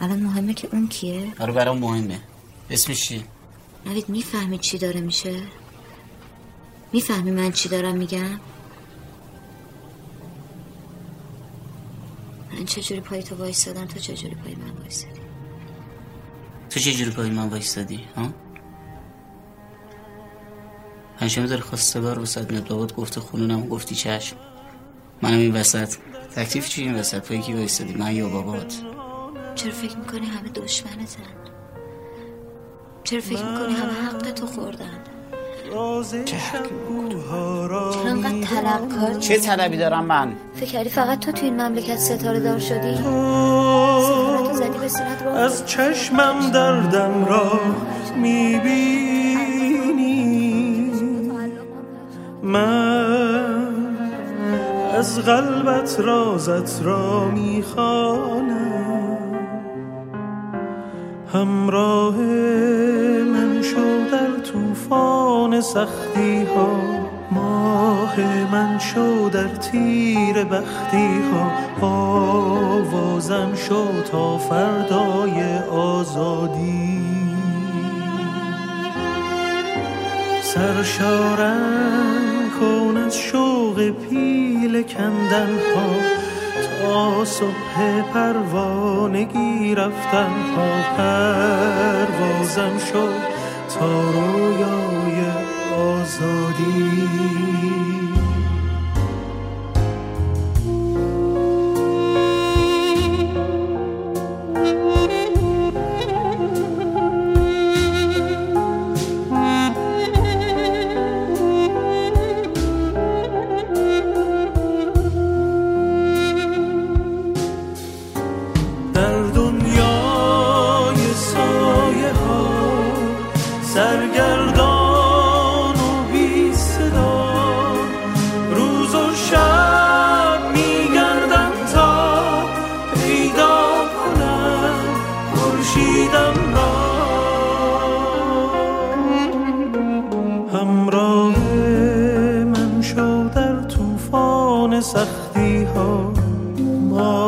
الان 0.00 0.20
مهمه 0.20 0.54
که 0.54 0.68
اون 0.72 0.88
کیه؟ 0.88 1.32
آره 1.40 1.52
برام 1.52 1.78
مهمه 1.78 2.20
اسمش 2.70 3.08
چیه؟ 3.08 3.24
نوید 3.86 4.08
می‌فهمی 4.08 4.58
چی 4.58 4.78
داره 4.78 5.00
میشه؟ 5.00 5.42
می‌فهمی 6.92 7.30
من 7.30 7.52
چی 7.52 7.68
دارم 7.68 7.96
میگم؟ 7.96 8.40
من 12.58 12.64
چجوری 12.64 13.00
پای 13.00 13.22
تو 13.22 13.34
وایستادم 13.34 13.84
تو 13.84 13.98
چجوری 13.98 14.34
پای 14.34 14.54
من 14.54 14.70
وایستادی 14.70 15.20
تو 16.70 16.80
چه 16.80 16.92
جوری 16.92 17.10
پای 17.10 17.30
من 17.30 17.48
وایستادی 17.48 18.04
ها؟ 18.16 18.28
پنجشنبه 21.18 21.48
داره 21.48 21.60
خواستگار 21.60 22.18
وسط 22.18 22.50
میاد. 22.50 22.68
بابات 22.68 22.94
گفته 22.94 23.20
خونونم 23.20 23.68
گفتی 23.68 23.94
چشم. 23.94 24.36
منم 25.22 25.38
این 25.38 25.54
وسط. 25.54 25.96
تکلیف 26.36 26.68
چی 26.68 26.82
این 26.82 26.94
وسط؟ 26.94 27.28
پای 27.28 27.38
کی 27.38 27.52
وایستادی 27.52 27.94
من 27.94 28.14
یا 28.16 28.28
بابات؟ 28.28 28.74
چرا 29.54 29.72
فکر 29.72 29.96
می‌کنی 29.96 30.26
همه 30.26 30.48
دشمنتن؟ 30.48 31.22
چرا 33.04 33.20
فکر 33.20 33.44
می‌کنی 33.44 33.72
همه 33.72 33.92
حق 33.92 34.32
تو 34.32 34.46
خوردن؟ 34.46 35.04
چرا 36.24 36.44
انقدر 38.06 38.40
طلبکار 38.40 39.14
چه 39.20 39.38
طلبی 39.38 39.76
دارم 39.76 40.04
من؟ 40.04 40.32
فکر 40.54 40.70
کردی 40.70 40.88
فقط 40.88 41.18
تو 41.18 41.32
تو 41.32 41.44
این 41.44 41.62
مملکت 41.62 41.96
ستاره 41.98 42.40
دار 42.40 42.58
شدی؟ 42.58 42.94
تو 42.94 44.50
زدی 44.52 44.78
به 44.78 44.88
سینت 44.88 45.22
رو 45.24 45.30
از 45.30 45.66
چشمم 45.66 46.50
دردم 46.50 47.24
را 47.24 47.60
می‌بینی. 48.16 49.28
من 52.42 53.76
از 54.94 55.18
قلبت 55.18 56.00
رازت 56.00 56.82
را 56.82 57.28
می‌خوانم. 57.28 58.78
همراه 61.32 62.16
من 63.24 63.47
شو 63.62 64.10
در 64.12 64.52
طوفان 64.52 65.60
سختی 65.60 66.44
ها 66.44 66.80
ماه 67.30 68.20
من 68.52 68.78
شو 68.78 69.28
در 69.28 69.48
تیر 69.48 70.44
بختی 70.44 71.20
ها 71.32 71.86
آوازم 71.86 73.54
شو 73.54 74.02
تا 74.02 74.38
فردای 74.38 75.58
آزادی. 75.70 76.98
سرشارم 80.42 82.28
کن 82.60 82.96
از 82.96 83.16
شوق 83.16 83.90
پیل 83.90 84.82
کندن 84.82 85.58
ها 85.74 85.90
تا 86.82 87.24
صبح 87.24 88.02
پروانگی 88.14 89.74
رفتن 89.74 90.30
ها 90.56 90.68
پروازم 90.96 92.78
شد 92.92 93.27
تا 93.78 94.10
رویای 94.10 95.20
آزادی. 95.76 97.77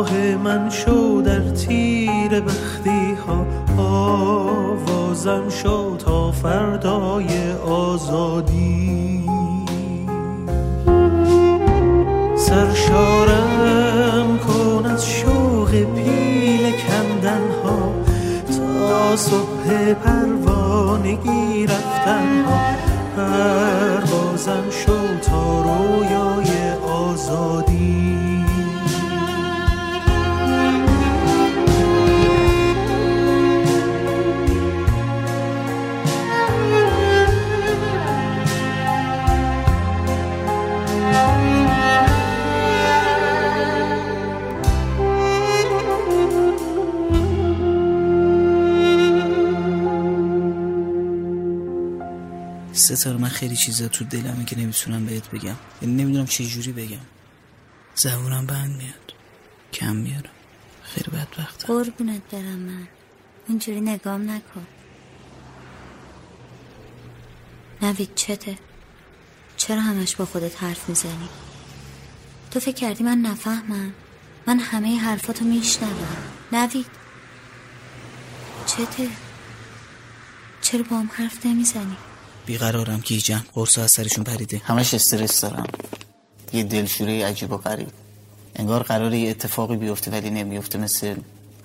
ماه 0.00 0.36
من 0.36 0.70
شو 0.70 1.22
در 1.24 1.50
تیر 1.50 2.40
بختی 2.40 3.14
ها 3.26 3.46
آوازم 3.82 5.48
شو 5.48 5.96
تا 5.96 6.32
فردای 6.32 7.52
آزادی. 7.68 9.24
سرشارم 12.36 14.38
کن 14.38 14.86
از 14.86 15.06
شوق 15.06 15.70
پیل 15.70 16.72
کندن 16.72 17.50
ها 17.64 17.92
تا 18.58 19.16
صبح 19.16 19.94
پروانگی 19.94 21.66
رفتن 21.66 22.44
ها 22.44 22.60
پروازم 23.16 24.70
شو 24.70 25.18
تا 25.22 25.62
رویای 25.62 26.70
آزادی. 26.82 27.69
ستاره 52.94 53.16
من 53.16 53.28
خیلی 53.28 53.56
چیزا 53.56 53.88
تو 53.88 54.04
دلمه 54.04 54.44
که 54.44 54.58
نمی‌تونم 54.58 55.06
بهت 55.06 55.30
بگم. 55.30 55.56
یعنی 55.82 56.02
نمی‌دونم 56.02 56.26
چه 56.26 56.44
جوری 56.44 56.72
بگم. 56.72 57.06
زبونم 57.94 58.46
بند 58.46 58.76
میاد. 58.76 59.14
کم 59.72 59.96
میارم 59.96 60.30
خیلی 60.82 61.10
بدبختم 61.10 61.66
قربونت 61.66 62.22
برم 62.32 62.58
من. 62.58 62.88
اینجوری 63.48 63.80
نگام 63.80 64.30
نکن. 64.30 64.66
نوید 67.82 68.14
چته؟ 68.14 68.58
چرا 69.56 69.80
همش 69.80 70.16
با 70.16 70.24
خودت 70.24 70.62
حرف 70.62 70.88
می‌زنی؟ 70.88 71.28
تو 72.50 72.60
فکر 72.60 72.74
کردی 72.74 73.04
من 73.04 73.18
نفهمم. 73.18 73.92
من 74.46 74.58
همه 74.58 74.98
حرفاتو 74.98 75.44
میشنوم. 75.44 76.16
نوید. 76.52 76.86
چته؟ 78.66 79.08
چرا 80.60 80.82
با 80.82 80.98
هم 80.98 81.10
حرف 81.14 81.46
نمی‌زنی؟ 81.46 81.96
بیقرارم 82.50 83.00
گیجم 83.04 83.42
قرص 83.54 83.78
از 83.78 83.90
سرشون 83.90 84.24
پریده. 84.24 84.60
همش 84.64 84.94
استرس 84.94 85.40
دارم. 85.40 85.66
یه 86.52 86.62
دلشوره 86.62 87.26
عجیب 87.26 87.52
و 87.52 87.56
غریب. 87.56 87.88
انگار 88.56 88.82
قراره 88.82 89.18
یه 89.18 89.30
اتفاقی 89.30 89.76
بیفته 89.76 90.10
ولی 90.10 90.30
نمیفته 90.30 90.78
مثل 90.78 91.14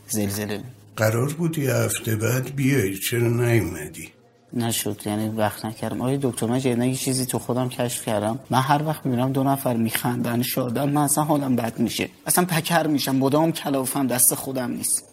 زلزله. 0.07 0.63
قرار 0.95 1.33
بود 1.33 1.57
یه 1.57 1.73
هفته 1.73 2.15
بعد 2.15 2.55
بیای 2.55 2.97
چرا 2.97 3.27
نیومدی؟ 3.27 4.11
نشد 4.53 5.01
یعنی 5.05 5.29
وقت 5.29 5.65
نکردم. 5.65 6.01
آیا 6.01 6.17
دکتر 6.21 6.45
من 6.47 6.59
جدیدن 6.59 6.83
یه 6.83 6.95
چیزی 6.95 7.25
تو 7.25 7.39
خودم 7.39 7.69
کشف 7.69 8.05
کردم. 8.05 8.39
من 8.49 8.61
هر 8.61 8.83
وقت 8.83 9.05
میرم 9.05 9.31
دو 9.31 9.43
نفر 9.43 9.75
میخندن 9.77 10.41
شادم 10.41 10.89
من 10.89 11.01
اصلا 11.01 11.23
حالم 11.23 11.55
بد 11.55 11.79
میشه. 11.79 12.09
اصلا 12.25 12.45
پکر 12.45 12.87
میشم 12.87 13.15
مدام 13.15 13.51
کلافم 13.51 14.07
دست 14.07 14.35
خودم 14.35 14.71
نیست. 14.71 15.03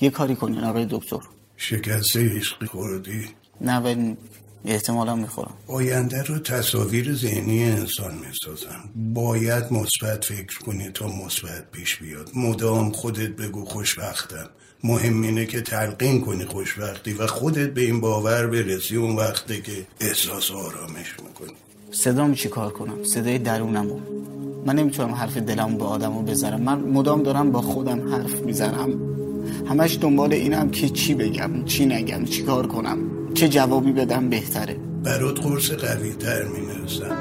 یه 0.00 0.10
کاری 0.10 0.36
کنین 0.36 0.64
آقای 0.64 0.86
دکتر. 0.90 1.20
شکسته 1.56 2.36
عشقی 2.36 2.66
خوردی؟ 2.66 3.28
نه 3.60 3.76
ولی 3.76 4.16
احتمالا 4.64 5.14
می‌خورم. 5.14 5.52
آینده 5.66 6.22
رو 6.22 6.38
تصاویر 6.38 7.14
ذهنی 7.14 7.64
انسان 7.64 8.14
می‌سازن 8.14 8.80
باید 9.14 9.64
مثبت 9.72 10.24
فکر 10.24 10.58
کنی 10.58 10.90
تا 10.94 11.06
مثبت 11.06 11.70
پیش 11.72 11.96
بیاد. 11.96 12.30
مدام 12.36 12.92
خودت 12.92 13.30
بگو 13.30 13.64
خوشبختم. 13.64 14.48
مهم 14.84 15.22
اینه 15.22 15.46
که 15.46 15.60
تلقین 15.60 16.20
کنی 16.20 16.44
خوشبختی 16.44 17.12
و 17.12 17.26
خودت 17.26 17.74
به 17.74 17.80
این 17.80 18.00
باور 18.00 18.46
برسی 18.46 18.96
اون 18.96 19.16
وقته 19.16 19.60
که 19.60 19.86
احساس 20.00 20.50
آرامش 20.50 21.16
می‌کنی. 21.26 21.56
صدام 21.90 22.34
چی 22.34 22.48
کار 22.48 22.72
کنم؟ 22.72 23.04
صدای 23.04 23.38
درونمو. 23.38 23.98
من 24.66 24.76
نمی‌تونم 24.76 25.14
حرف 25.14 25.36
دلمو 25.36 25.78
به 25.78 25.84
آدمو 25.84 26.22
بذارم. 26.22 26.60
من 26.60 26.80
مدام 26.80 27.22
دارم 27.22 27.52
با 27.52 27.62
خودم 27.62 28.14
حرف 28.14 28.40
می‌زنم. 28.40 28.90
همش 29.68 29.98
دنبال 30.00 30.32
اینم 30.32 30.70
که 30.70 30.88
چی 30.88 31.14
بگم 31.14 31.64
چی 31.64 31.86
نگم 31.86 32.24
چی 32.24 32.42
کار 32.42 32.66
کنم. 32.66 32.98
چه 33.34 33.48
جوابی 33.48 33.92
بدم 33.92 34.28
بهتره؟ 34.28 34.76
برات 35.04 35.40
قرص 35.40 35.70
قوی 35.70 36.12
تر 36.12 36.44
مینرسم 36.44 37.16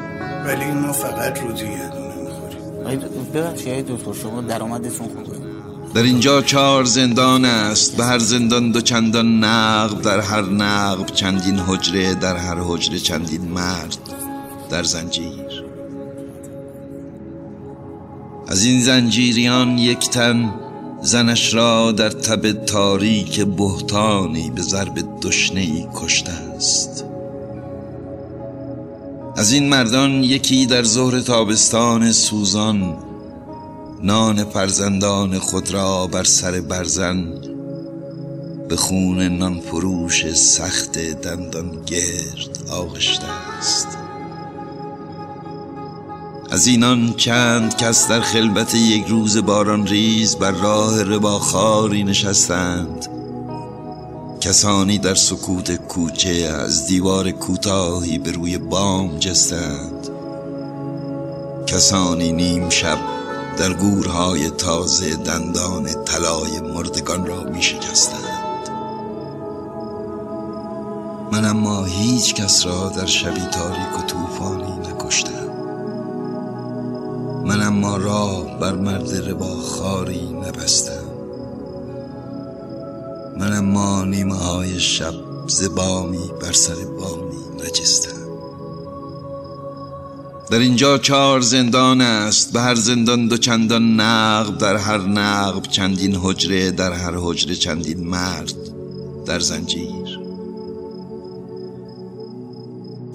ولی 0.45 0.63
اینو 0.63 0.91
فقط 0.91 1.41
روزی 1.41 1.65
یه 1.65 1.89
دونه 1.89 2.15
می‌خوری 2.15 3.30
ببخشید 3.34 3.86
دکتر 3.86 4.13
شما 4.13 4.41
درآمدتون 4.41 5.08
خوبه 5.08 5.52
در 5.93 6.04
اینجا 6.04 6.41
چهار 6.41 6.84
زندان 6.84 7.45
است. 7.45 7.97
به 7.97 8.06
هر 8.06 8.19
زندان 8.19 8.71
دو 8.71 8.82
چندان 8.82 9.43
نقب 9.43 10.02
در 10.02 10.19
هر 10.19 10.41
نقب 10.41 11.06
چندین 11.06 11.60
حجره 11.60 12.15
در 12.15 12.38
هر 12.38 12.58
حجره 12.60 13.00
چندین 13.00 13.41
مرد. 13.41 13.97
در 14.69 14.84
زنجیر. 14.84 15.63
از 18.47 18.63
این 18.65 18.82
زنجیریان 18.82 19.78
یک 19.78 20.10
تن 20.10 20.54
زنش 21.03 21.53
را 21.53 21.91
در 21.91 22.09
تب 22.09 22.51
تاریک 22.65 23.41
بهتانی 23.41 24.51
به 24.55 24.61
ضرب 24.61 25.03
دشنه 25.21 25.59
ای 25.59 25.87
کشته 25.95 26.31
است. 26.31 27.05
از 29.38 29.51
این 29.51 29.69
مردان 29.69 30.23
یکی 30.23 30.65
در 30.65 30.84
ظهر 30.84 31.19
تابستان 31.19 32.11
سوزان 32.11 32.97
نان 34.03 34.43
فرزندان 34.43 35.39
خود 35.39 35.71
را 35.71 36.07
بر 36.07 36.23
سر 36.23 36.61
برزن 36.61 37.34
به 38.69 38.76
خون 38.76 39.21
نان 39.21 39.59
فروش 39.59 40.34
سخت 40.34 40.99
دندان 40.99 41.82
گرد 41.86 42.69
آغشته 42.71 43.28
است. 43.59 44.01
از 46.52 46.68
اینان 46.68 47.14
چند 47.14 47.78
کس 47.78 48.08
در 48.08 48.22
خلبت 48.22 48.76
یک 48.76 49.08
روز 49.08 49.38
باران 49.38 49.88
ریز 49.88 50.36
بر 50.36 50.52
راه 50.52 51.04
رباخاری 51.04 52.04
نشستند. 52.04 53.08
کسانی 54.41 54.97
در 54.97 55.16
سکوت 55.16 55.76
کوچه 55.76 56.30
از 56.30 56.86
دیوار 56.86 57.32
کوتاهی 57.32 58.18
به 58.18 58.32
روی 58.32 58.58
بام 58.58 59.20
جستند. 59.20 60.08
کسانی 61.68 62.32
نیم 62.32 62.70
شب 62.70 62.97
در 63.58 63.74
گورهای 63.74 64.49
تازه 64.49 65.16
دندان 65.16 65.86
طلای 66.06 66.60
مردگان 66.74 67.26
را 67.26 67.43
می 67.43 67.62
شکستند. 67.62 68.70
من 71.32 71.45
اما 71.45 71.86
هیچ 71.86 72.34
کس 72.34 72.66
را 72.66 72.89
در 72.89 73.06
شبی 73.06 73.41
تاریک 73.41 73.99
و 73.99 74.02
طوفانی 74.02 74.74
نکشتم. 74.89 75.51
من 77.45 77.61
اما 77.61 77.97
راه 77.97 78.59
بر 78.59 78.75
مرد 78.75 79.15
رباخاری 79.15 80.29
نبستم 80.47 81.03
من 83.37 83.53
اما 83.53 84.03
نیمه 84.05 84.35
های 84.35 84.79
شب 84.79 85.13
زبامی 85.47 86.31
بر 86.41 86.51
سر 86.51 86.75
بامی 86.75 87.65
نجستم 87.67 88.21
در 90.49 90.59
اینجا 90.59 90.97
چهار 90.97 91.41
زندان 91.41 92.01
است 92.01 92.53
به 92.53 92.61
هر 92.61 92.75
زندان 92.75 93.27
دو 93.27 93.37
چندان 93.37 93.99
نقب 93.99 94.57
در 94.57 94.75
هر 94.75 94.97
نقب 94.97 95.61
چندین 95.61 96.15
حجره 96.15 96.71
در 96.71 96.93
هر 96.93 97.13
حجره 97.17 97.55
چندین 97.55 98.07
مرد. 98.07 98.53
در 99.25 99.39
زنجیر 99.39 100.01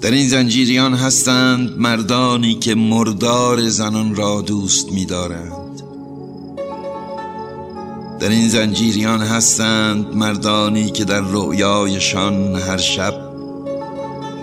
در 0.01 0.11
این 0.11 0.27
زنجیریان 0.27 0.93
هستند 0.93 1.77
مردانی 1.77 2.53
که 2.53 2.75
مردار 2.75 3.69
زنان 3.69 4.15
را 4.15 4.41
دوست 4.41 4.91
می‌دارند. 4.91 5.81
در 8.19 8.29
این 8.29 8.49
زنجیریان 8.49 9.21
هستند 9.21 10.15
مردانی 10.15 10.89
که 10.89 11.05
در 11.05 11.21
رؤیایشان 11.21 12.55
هر 12.55 12.77
شب 12.77 13.13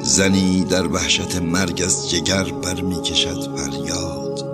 زنی 0.02 0.64
در 0.64 0.86
وحشت 0.86 1.36
مرگ 1.36 1.82
از 1.84 2.10
جگر 2.10 2.44
برمیکشد 2.44 3.56
فریاد. 3.56 4.44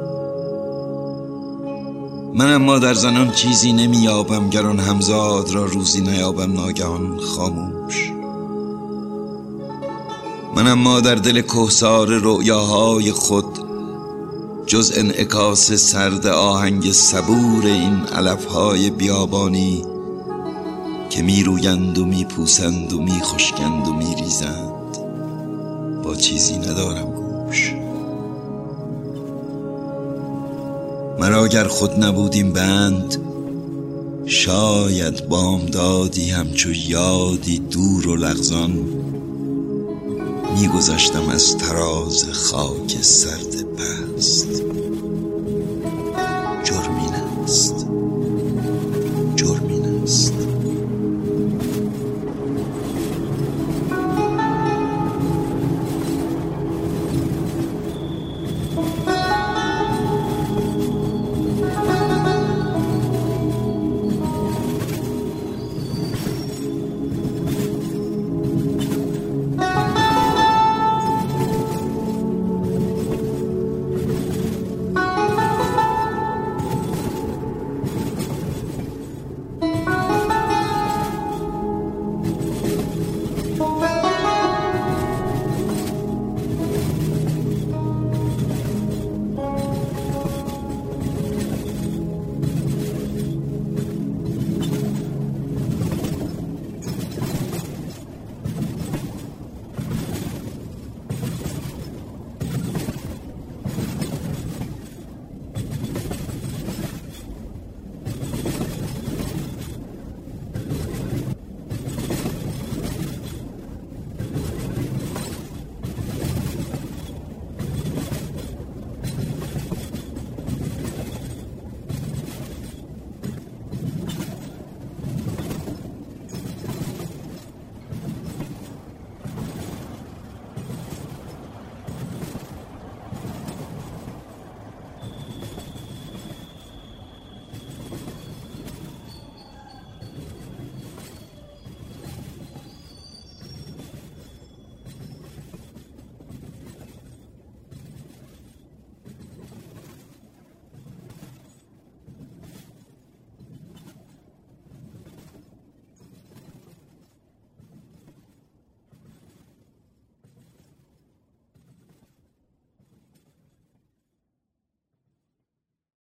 من 2.34 2.52
اما 2.52 2.78
در 2.78 2.94
زنان 2.94 3.30
چیزی 3.30 3.72
نمییابم 3.72 4.50
گر 4.50 4.66
آن 4.66 4.78
همزاد 4.78 5.50
را 5.50 5.64
روزی 5.64 6.00
نیابم 6.00 6.52
ناگهان 6.52 7.18
خاموش. 7.18 8.19
من 10.56 10.66
اما 10.66 11.00
در 11.00 11.14
دل 11.14 11.40
کهسار 11.40 12.08
رؤیاهای 12.08 13.12
خود 13.12 13.58
جز 14.66 14.92
انعکاس 14.96 15.72
سرد 15.72 16.26
آهنگ 16.26 16.92
صبور 16.92 17.66
این 17.66 17.96
علفهای 17.96 18.90
بیابانی 18.90 19.84
که 21.10 21.22
می 21.22 21.42
رویند 21.42 21.98
و 21.98 22.04
می 22.04 22.24
پوسند 22.24 22.92
و 22.92 23.02
می 23.02 23.20
خشکند 23.20 23.88
و 23.88 23.92
می 23.92 24.14
ریزند 24.14 24.98
با 26.04 26.14
چیزی 26.14 26.58
ندارم 26.58 27.10
گوش. 27.10 27.74
مرا 31.20 31.44
اگر 31.44 31.64
خود 31.64 32.04
نبودیم 32.04 32.52
بند 32.52 33.16
شاید 34.26 35.28
بامدادی 35.28 36.30
همچو 36.30 36.72
یادی 36.72 37.58
دور 37.58 38.08
و 38.08 38.16
لغزان 38.16 38.86
میگذشتم 40.54 41.28
از 41.28 41.56
تراز 41.56 42.30
خاک 42.32 43.02
سرد 43.02 43.62
پست. 43.62 44.69